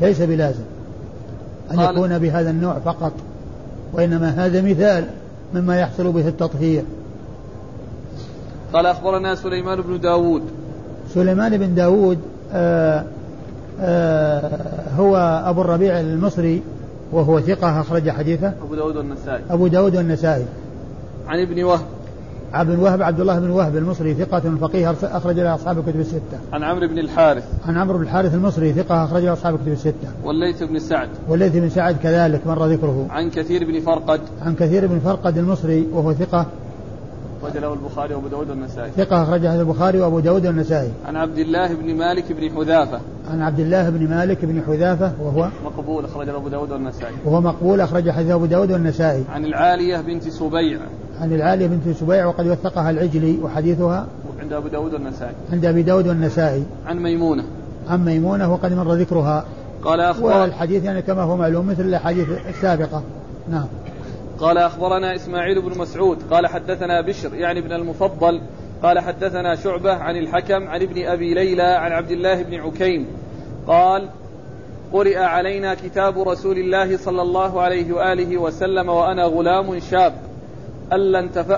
[0.00, 0.64] ليس بلازم
[1.72, 3.12] أن يكون بهذا النوع فقط
[3.92, 5.04] وإنما هذا مثال
[5.54, 6.82] مما يحصل به التطهير.
[8.72, 10.42] قال أخبرنا سليمان بن داود.
[11.14, 12.18] سليمان بن داود
[14.98, 16.62] هو أبو الربيع المصري
[17.12, 20.44] وهو ثقة أخرج حديثه أبو داود والنسائي أبو داود والنسائي
[21.28, 21.84] عن ابن وهب
[22.52, 26.38] عبد وهب عبد الله بن وهب المصري ثقة فقيه أخرج له أصحاب الكتب الستة.
[26.52, 27.44] عن عمرو بن الحارث.
[27.68, 30.08] عن عمرو بن الحارث المصري ثقة أخرج له أصحاب الكتب الستة.
[30.24, 31.08] والليث بن سعد.
[31.28, 33.06] والليث بن سعد كذلك مر ذكره.
[33.10, 34.20] عن كثير بن فرقد.
[34.42, 36.46] عن كثير بن فرقد المصري وهو ثقة.
[37.42, 38.90] أخرج له البخاري وأبو داود والنسائي.
[38.90, 40.90] ثقة أخرج له البخاري وأبو داود والنسائي.
[41.06, 43.00] عن عبد الله بن مالك بن حذافة.
[43.30, 47.14] عن عبد الله بن مالك بن حذافة وهو مقبول أخرج له أبو داود والنسائي.
[47.24, 49.24] وهو مقبول أخرج حديث أبو داود والنسائي.
[49.32, 50.78] عن العالية بنت سبيع.
[51.20, 53.80] عن العالية بنت سبيع وقد وثقها العجلي وحديث
[54.40, 55.34] عند أبو داود والنسائي.
[55.52, 56.64] عند أبي داود والنسائي.
[56.86, 57.44] عن ميمونة.
[57.88, 59.44] عن ميمونة وقد مر ذكرها.
[59.84, 63.02] قال أخبر والحديث يعني كما هو معلوم مثل الأحاديث السابقة.
[63.50, 63.66] نعم.
[64.42, 68.40] قال أخبرنا إسماعيل بن مسعود قال حدثنا بشر يعني ابن المفضل
[68.82, 73.06] قال حدثنا شعبة عن الحكم عن ابن أبي ليلى عن عبد الله بن عكيم
[73.66, 74.08] قال
[74.92, 80.12] قرئ علينا كتاب رسول الله صلى الله عليه وآله وسلم وأنا غلام شاب
[80.92, 81.50] ألا, انتف...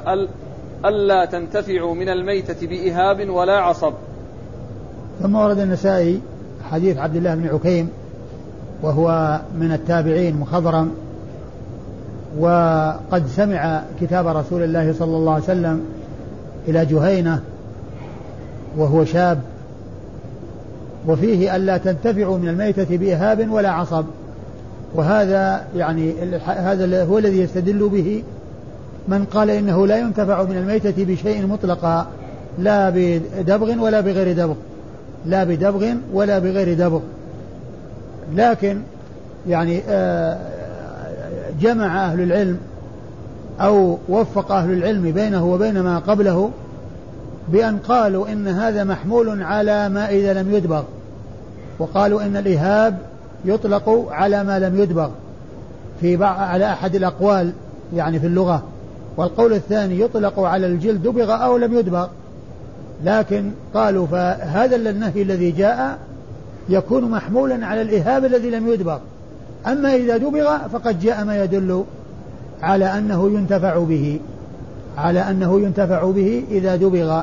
[0.84, 3.92] ألا تنتفعوا من الميتة بإهاب ولا عصب.
[5.22, 6.20] ثم ورد النسائي
[6.70, 7.88] حديث عبد الله بن عكيم
[8.82, 11.03] وهو من التابعين مخضرم
[12.38, 15.84] وقد سمع كتاب رسول الله صلى الله عليه وسلم
[16.68, 17.40] إلى جهينة
[18.76, 19.38] وهو شاب
[21.06, 24.04] وفيه ألا تنتفعوا من الميتة بإهاب ولا عصب.
[24.94, 26.14] وهذا يعني
[26.46, 28.22] هذا هو الذي يستدل به
[29.08, 32.06] من قال إنه لا ينتفع من الميتة بشيء مطلقا
[32.58, 34.54] لا بدبغ ولا بغير دبغ
[35.26, 37.00] لا بدبغ ولا بغير دبغ.
[38.36, 38.78] لكن
[39.48, 40.38] يعني آه
[41.60, 42.58] جمع أهل العلم
[43.60, 46.50] أو وفق أهل العلم بينه وبين ما قبله
[47.48, 50.82] بأن قالوا إن هذا محمول على ما إذا لم يدبغ
[51.78, 52.98] وقالوا إن الإهاب
[53.44, 55.10] يطلق على ما لم يدبغ
[56.00, 57.52] في بعض على أحد الأقوال
[57.94, 58.62] يعني في اللغة.
[59.16, 62.08] والقول الثاني يطلق على الجلد دبغ أو لم يدبغ
[63.04, 65.98] لكن قالوا فهذا النهي الذي جاء
[66.68, 68.98] يكون محمولا على الإهاب الذي لم يدبغ
[69.66, 71.84] أما إذا دبغ فقد جاء ما يدل
[72.62, 74.20] على أنه ينتفع به
[74.98, 77.22] على أنه ينتفع به إذا دبغ.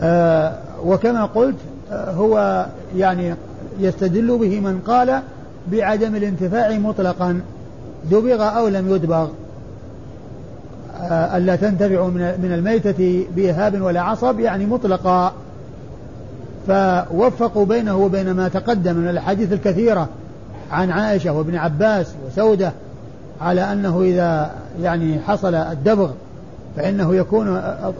[0.00, 0.54] آه
[0.84, 1.56] وكما قلت
[1.92, 2.66] آه هو
[2.96, 3.34] يعني
[3.80, 5.22] يستدل به من قال
[5.72, 7.40] بعدم الانتفاع مطلقا
[8.10, 9.28] دبغ أو لم يدبغ.
[11.00, 12.06] آه ألا تنتفع
[12.42, 15.32] من الميتة بإهاب ولا عصب يعني مطلقا.
[16.66, 20.08] فوفقوا بينه وبين ما تقدم من الأحاديث الكثيرة
[20.70, 22.72] عن عائشة وابن عباس وسودة
[23.40, 24.50] على أنه إذا
[24.82, 26.10] يعني حصل الدبغ
[26.76, 27.48] فإنه يكون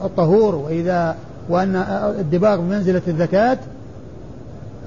[0.04, 1.16] الطهور وإذا
[1.48, 1.76] وأن
[2.18, 3.58] الدباغ بمنزلة الزكاة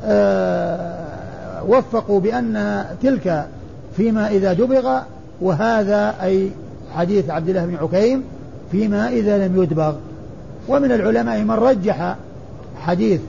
[0.06, 3.46] آه، وفقوا بأن تلك
[3.98, 5.00] فيما إذا دبغ
[5.42, 6.52] وهذا أي
[6.96, 8.24] حديث عبد الله بن عكيم
[8.72, 9.94] فيما إذا لم يدبغ.
[10.68, 12.16] ومن العلماء من رجح
[12.82, 13.22] حديث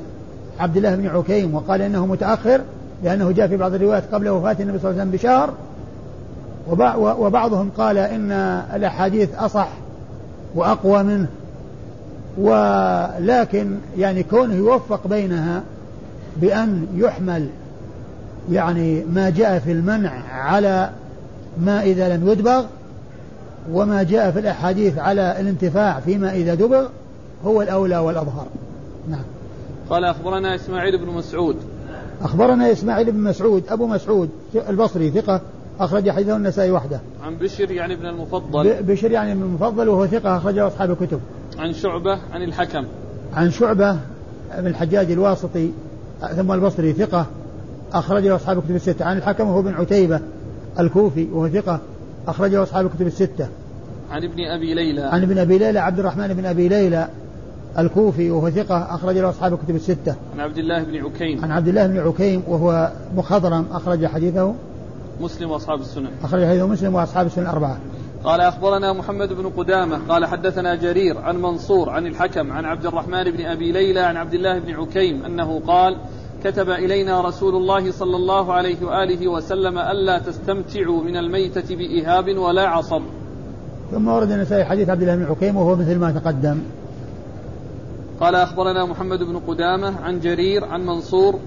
[0.61, 2.61] عبد الله بن عكيم وقال إنه متأخر
[3.05, 5.55] لأنه جاء في بعض الروايات قبل وفاة النبي صلى الله عليه وسلم بشهر.
[7.19, 8.33] وبعضهم قال إن
[8.75, 9.69] الأحاديث أصح
[10.55, 11.27] وأقوى منه.
[12.39, 15.63] ولكن يعني كونه يوفق بينها
[16.37, 17.49] بأن يحمل
[18.51, 20.91] يعني ما جاء في المنع على
[21.61, 22.65] ما إذا لم يدبغ
[23.73, 26.87] وما جاء في الأحاديث على الانتفاع فيما إذا دبغ
[27.47, 28.47] هو الأولى والأظهر.
[29.11, 29.25] نعم.
[29.91, 31.57] قال أخبرنا إسماعيل بن مسعود
[32.23, 34.31] أخبرنا إسماعيل بن مسعود أبو مسعود
[34.69, 35.41] البصري ثقة
[35.81, 37.01] أخرج حديثه النسائي وحده.
[37.23, 38.83] عن بشر يعني ابن المفضل.
[38.83, 41.21] بشر يعني ابن المفضل وهو ثقة أخرجه أصحاب الكتب.
[41.59, 42.85] عن شعبة عن الحكم.
[43.35, 43.93] عن شعبة
[44.59, 45.71] بن الحجاج الواسطي
[46.37, 47.27] ثم البصري ثقة
[47.93, 49.05] أخرجه أصحاب الكتب الستة.
[49.05, 50.21] عن الحكم وهو بن عتيبة
[50.81, 51.81] الكوفي وهو ثقة
[52.29, 53.49] أخرجه أصحاب الكتب الستة.
[54.11, 55.03] عن ابن أبي ليلى.
[55.03, 57.09] عن ابن أبي ليلى عبد الرحمن بن أبي ليلى
[57.79, 60.15] الكوفي وهو ثقة أخرج له أصحاب الكتب الستة.
[60.35, 61.45] عن عبد الله بن عكيم.
[61.45, 64.55] عن عبد الله بن عكيم وهو مخضرم أخرج حديثه.
[65.21, 66.11] مسلم وأصحاب السنن.
[66.25, 67.79] أخرج حديث مسلم وأصحاب السنن الاربعه
[68.25, 73.25] قال أخبرنا محمد بن قدامة قال حدثنا جرير عن منصور عن الحكم عن عبد الرحمن
[73.25, 75.97] بن أبي ليلى عن عبد الله بن عكيم أنه قال
[76.45, 82.69] كتب إلينا رسول الله صلى الله عليه وآله وسلم ألا تستمتعوا من الميتة باهاب ولا
[82.69, 83.03] عصب.
[83.91, 86.59] ثم ورد النسائي حديث عبد الله بن عكيم وهو مثل ما تقدم.
[88.21, 91.39] قال أخبرنا محمد بن قدامة عن جرير عن منصور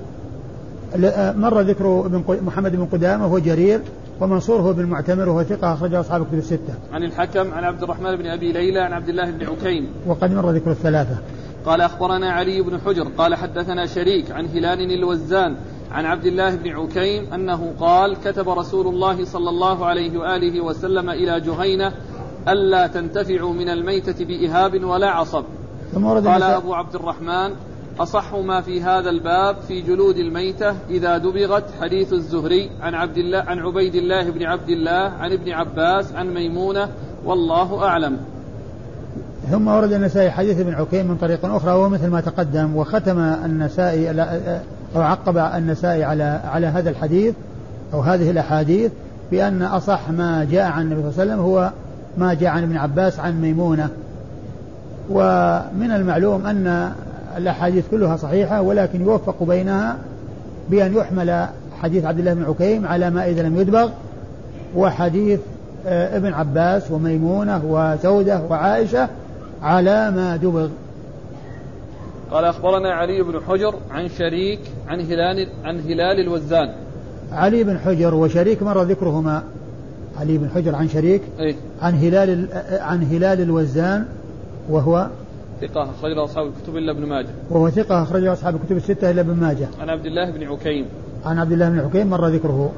[1.03, 3.81] آه، مر ذكر محمد بن قدامة وهو جرير
[4.21, 6.73] ومنصور هو بن معتمر وهو ثقة أخرجه أصحاب الكتب الستة.
[6.93, 9.87] عن الحكم عن عبد الرحمن بن أبي ليلى عن عبد الله بن عكيم.
[10.07, 11.17] وقد مر ذكر الثلاثة.
[11.65, 15.55] قال أخبرنا علي بن حجر قال حدثنا شريك عن هلال الوزان
[15.91, 21.09] عن عبد الله بن عكيم أنه قال كتب رسول الله صلى الله عليه وآله وسلم
[21.09, 21.93] إلى جهينة
[22.47, 25.43] ألا تنتفعوا من الميتة بإهاب ولا عصب.
[25.95, 27.51] قال أبو عبد الرحمن
[27.99, 33.37] أصح ما في هذا الباب في جلود الميتة إذا دبغت حديث الزهري عن عبد الله
[33.37, 36.89] عن عبيد الله بن عبد الله عن ابن عباس عن ميمونة
[37.25, 38.17] والله أعلم.
[39.51, 44.11] ثم ورد النسائي حديث ابن عكيم من طريق أخرى وهو مثل ما تقدم وختم النسائي
[44.95, 47.35] أو عقب النسائي على على هذا الحديث
[47.93, 48.91] أو هذه الأحاديث
[49.31, 51.71] بأن أصح ما جاء عن النبي صلى الله عليه وسلم هو
[52.17, 53.89] ما جاء عن ابن عباس عن ميمونة
[55.09, 56.91] ومن المعلوم أن
[57.37, 59.97] الأحاديث كلها صحيحة ولكن يوفق بينها
[60.69, 61.47] بأن يحمل
[61.81, 63.89] حديث عبد الله بن عكيم على ما إذا لم يدبغ
[64.75, 65.39] وحديث
[65.87, 69.09] آه، ابن عباس وميمونة وسودة وعائشة
[69.61, 70.67] على ما دبغ.
[72.31, 76.73] قال أخبرنا علي بن حجر عن شريك عن هلال عن هلال الوزان.
[77.31, 79.43] علي بن حجر وشريك مر ذكرهما.
[80.19, 84.05] علي بن حجر عن شريك إيه؟ عن هلال عن هلال الوزان.
[84.69, 85.09] وهو
[85.61, 87.29] ثقة أخرجه أصحاب الكتب إلا ابن ماجه.
[87.49, 89.67] وهو ثقة أخرجه أصحاب الكتب الستة إلا ابن ماجه.
[89.81, 90.85] عن عبد الله بن عكيم.
[91.25, 92.71] عن عبد الله بن عكيم مر ذكره.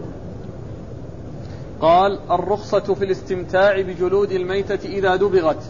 [1.82, 5.64] قال الرخصة في الاستمتاع بجلود الميتة إذا دبغت.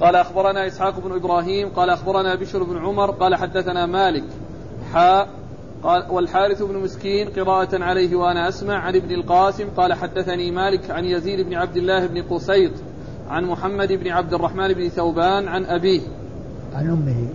[0.00, 4.24] قال أخبرنا إسحاق بن إبراهيم قال أخبرنا بشر بن عمر قال حدثنا مالك
[4.92, 5.28] حاء
[5.82, 11.04] قال والحارث بن مسكين قراءة عليه وأنا أسمع عن ابن القاسم قال حدثني مالك عن
[11.04, 12.72] يزيد بن عبد الله بن قسيط
[13.30, 16.00] عن محمد بن عبد الرحمن بن ثوبان عن أبيه.
[16.74, 17.26] عن أمه.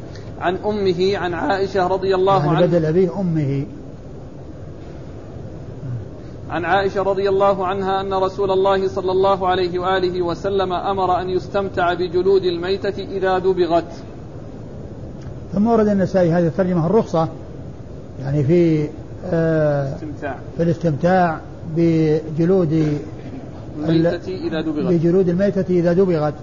[0.42, 2.66] عن أمه عن عائشة رضي الله يعني عنها.
[2.66, 3.66] بدل أبيه أمه.
[6.50, 11.30] عن عائشة رضي الله عنها أن رسول الله صلى الله عليه وآله وسلم أمر أن
[11.30, 13.92] يستمتع بجلود الميتة إذا دبغت.
[15.54, 17.28] ثم ورد النسائي هذه الترجمة الرخصة
[18.22, 18.90] يعني في
[19.26, 19.96] آه،
[20.58, 21.40] في الاستمتاع
[21.76, 23.00] بجلود
[23.80, 24.94] الميتة إذا دبغت.
[24.94, 26.34] بجلود الميتة إذا دبغت.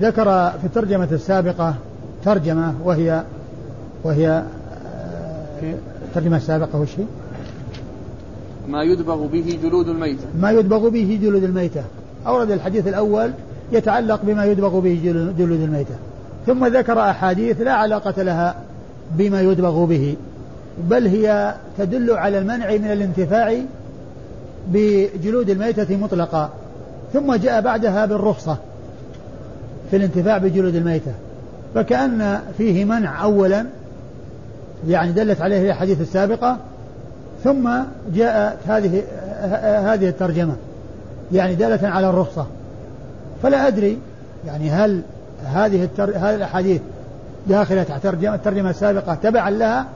[0.00, 1.74] ذكر في الترجمة السابقة
[2.24, 3.24] ترجمة وهي
[4.04, 5.74] وهي آه،
[6.08, 7.04] الترجمة السابقة وش هي؟
[8.68, 10.24] ما يدبغ به جلود الميتة.
[10.40, 11.82] ما يدبغ به جلود الميتة.
[12.26, 13.30] أورد الحديث الأول
[13.72, 15.00] يتعلق بما يدبغ به
[15.38, 15.94] جلود الميتة.
[16.46, 18.54] ثم ذكر أحاديث لا علاقة لها
[19.16, 20.16] بما يدبغ به
[20.90, 23.54] بل هي تدل على المنع من الانتفاع
[24.68, 26.50] بجلود الميتة مطلقا
[27.12, 28.56] ثم جاء بعدها بالرخصة
[29.90, 31.12] في الانتفاع بجلود الميتة
[31.74, 33.66] فكأن فيه منع أولا
[34.88, 36.56] يعني دلت عليه الأحاديث السابقة
[37.44, 37.70] ثم
[38.14, 39.02] جاءت هذه
[39.92, 40.56] هذه الترجمة
[41.32, 42.46] يعني دالة على الرخصة.
[43.42, 43.98] فلا أدري
[44.46, 45.02] يعني هل
[45.44, 46.10] هذه التر...
[46.16, 46.80] هذه الأحاديث
[47.46, 49.86] داخلة تحت الترجمة السابقة تبعا لها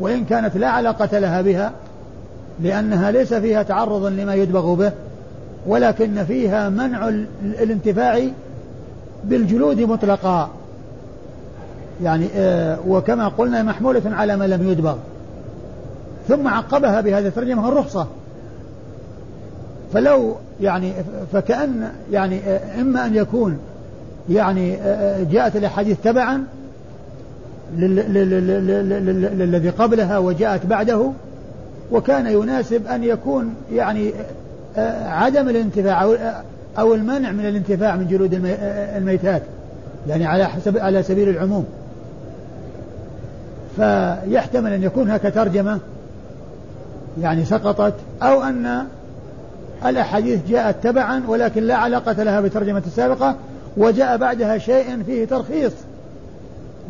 [0.00, 1.72] وإن كانت لا علاقة لها بها
[2.60, 4.92] لأنها ليس فيها تعرض لما يدبغ به
[5.66, 7.08] ولكن فيها منع
[7.42, 8.20] الانتفاع
[9.24, 10.50] بالجلود مطلقا.
[12.02, 14.96] يعني آه وكما قلنا محمولة على ما لم يدبغ.
[16.28, 18.06] ثم عقبها بهذه الترجمة الرخصة.
[19.92, 20.92] فلو يعني
[21.32, 23.58] فكأن يعني آه، إما أن يكون
[24.30, 26.44] يعني آه، جاءت الأحاديث تبعا
[29.38, 31.10] للذي قبلها وجاءت بعده
[31.92, 34.12] وكان يناسب أن يكون يعني
[35.06, 36.16] عدم الانتفاع
[36.78, 38.34] أو المنع من الانتفاع من جلود
[38.96, 39.42] الميتات
[40.08, 41.64] يعني على حسب على سبيل العموم.
[43.76, 45.78] فيحتمل أن يكون هكا ترجمة
[47.20, 48.84] يعني سقطت أو أن
[49.86, 53.36] الأحاديث جاءت تبعا ولكن لا علاقة لها بالترجمة السابقة
[53.76, 55.72] وجاء بعدها شيء فيه ترخيص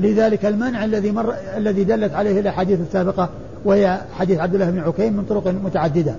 [0.00, 3.28] لذلك المنع الذي مر الذي دلت عليه الأحاديث السابقة.
[3.66, 6.14] وهي حديث عبد الله بن عكيم من طرق متعددة.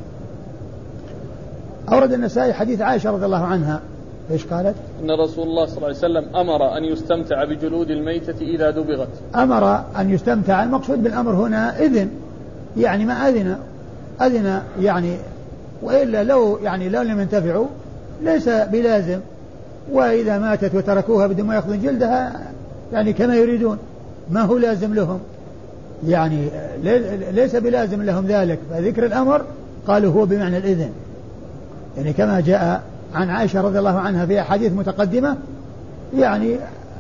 [1.92, 3.82] أورد النسائي حديث عائشة رضي الله عنها.
[4.32, 8.72] إيش قالت؟ إن رسول الله صلى الله عليه وسلم أمر أن يستمتع بجلود الميتة إذا
[8.72, 9.08] دبغت.
[9.36, 12.10] أمر أن يستمتع المقصود بالأمر هنا إذن
[12.78, 13.58] يعني ما أذن.
[14.22, 15.18] أذن يعني
[15.82, 17.66] وإلا لو يعني لو لم ينتفعوا
[18.24, 19.20] ليس بلازم.
[19.92, 22.42] وإذا ماتت وتركوها بدون ما ياخذون جلدها
[22.94, 23.78] يعني كما يريدون.
[24.32, 25.20] ما هو لازم لهم؟
[26.08, 26.50] يعني
[27.32, 28.60] ليس بلازم لهم ذلك.
[28.70, 29.42] فذكر الأمر
[29.88, 30.90] قالوا هو بمعنى الإذن.
[31.98, 32.82] يعني كما جاء
[33.16, 35.36] عن عائشة رضي الله عنها في أحاديث متقدمة
[36.18, 36.56] يعني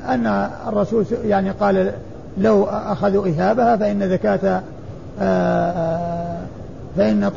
[0.07, 1.91] أن الرسول يعني قال
[2.37, 4.61] لو أخذوا إهابها فإن زكاة
[5.21, 6.39] آه، آه،
[6.97, 7.29] فإن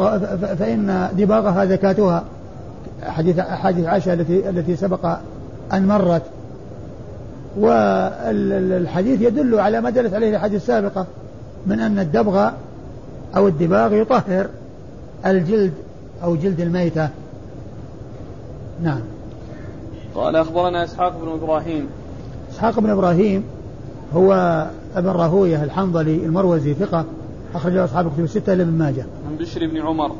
[0.58, 2.24] فإن دباغها زكاتها.
[3.02, 5.16] حديث حديث عائشة التي التي سبق
[5.72, 6.22] أن مرت.
[7.56, 11.06] والحديث يدل على ما دلت عليه الحديث السابقة.
[11.66, 12.50] من أن الدبغ
[13.36, 14.46] أو الدباغ يطهر
[15.26, 15.72] الجلد
[16.24, 17.08] أو جلد الميتة
[18.82, 19.00] نعم
[20.14, 21.86] قال أخبرنا إسحاق بن إبراهيم
[22.52, 23.44] إسحاق بن إبراهيم
[24.14, 24.32] هو
[24.96, 27.04] ابن راهوية الحنظلي المروزي ثقة
[27.54, 29.04] أخرج أصحاب الكتب الستة إلا ابن ماجه.
[29.30, 30.12] عن بشر بن عمر.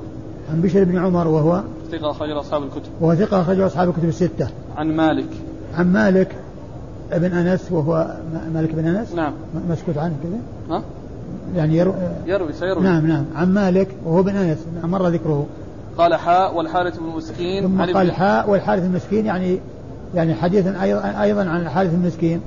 [0.53, 1.62] عن بشر بن عمر وهو
[1.93, 2.91] ثقة أخرج أصحاب الكتب.
[3.01, 4.49] وهو ثقة أخرج أصحاب الكتب الستة.
[4.76, 5.28] عن مالك.
[5.74, 6.34] عن مالك
[7.12, 8.16] ابن أنس وهو
[8.55, 9.14] مالك بن أنس.
[9.14, 9.32] نعم.
[9.70, 10.76] مسكوت عنه كذا.
[10.76, 10.82] ها؟
[11.57, 11.94] يعني يروي
[12.26, 12.84] يروي سيروي.
[12.84, 13.24] نعم نعم.
[13.36, 15.46] عن مالك وهو ابن أنس مر ذكره.
[15.98, 19.59] قال حاء والحارث بن مسكين ثم قال حاء والحارث المسكين يعني
[20.14, 22.40] يعني حديثا أيضا, أيضا عن الحارث المسكين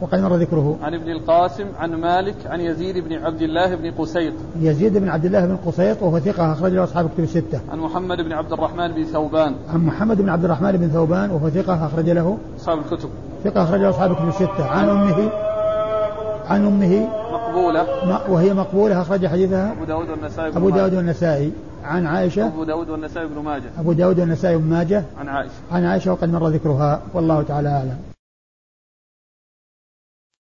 [0.00, 0.76] وقد مر ذكره.
[0.82, 4.32] عن ابن القاسم عن مالك عن يزيد بن عبد الله بن قسيط.
[4.60, 7.60] يزيد بن عبد الله بن قسيط وهو ثقة أخرج له أصحاب كتب الستة.
[7.72, 9.54] عن محمد بن عبد الرحمن بن ثوبان.
[9.74, 12.38] عن محمد بن عبد الرحمن بن ثوبان وهو ثقة أخرج له.
[12.60, 13.08] أصحاب الكتب.
[13.44, 14.66] ثقة أخرج له أصحاب الكتب الستة.
[14.66, 15.30] عن أمه
[16.48, 17.08] عن أمه
[17.54, 18.30] مقبولة.
[18.30, 21.52] وهي مقبولة أخرج حديثها أبو داود والنسائي أبو داود والنسائي.
[21.84, 23.70] عن عائشة؟ أبو داود والنسائي بن ماجه.
[23.78, 25.52] أبو داود والنسائي بن ماجه؟ عن عائشة.
[25.72, 27.00] عن عائشة وقد مر ذكرها.
[27.14, 28.13] والله تعالى أعلم.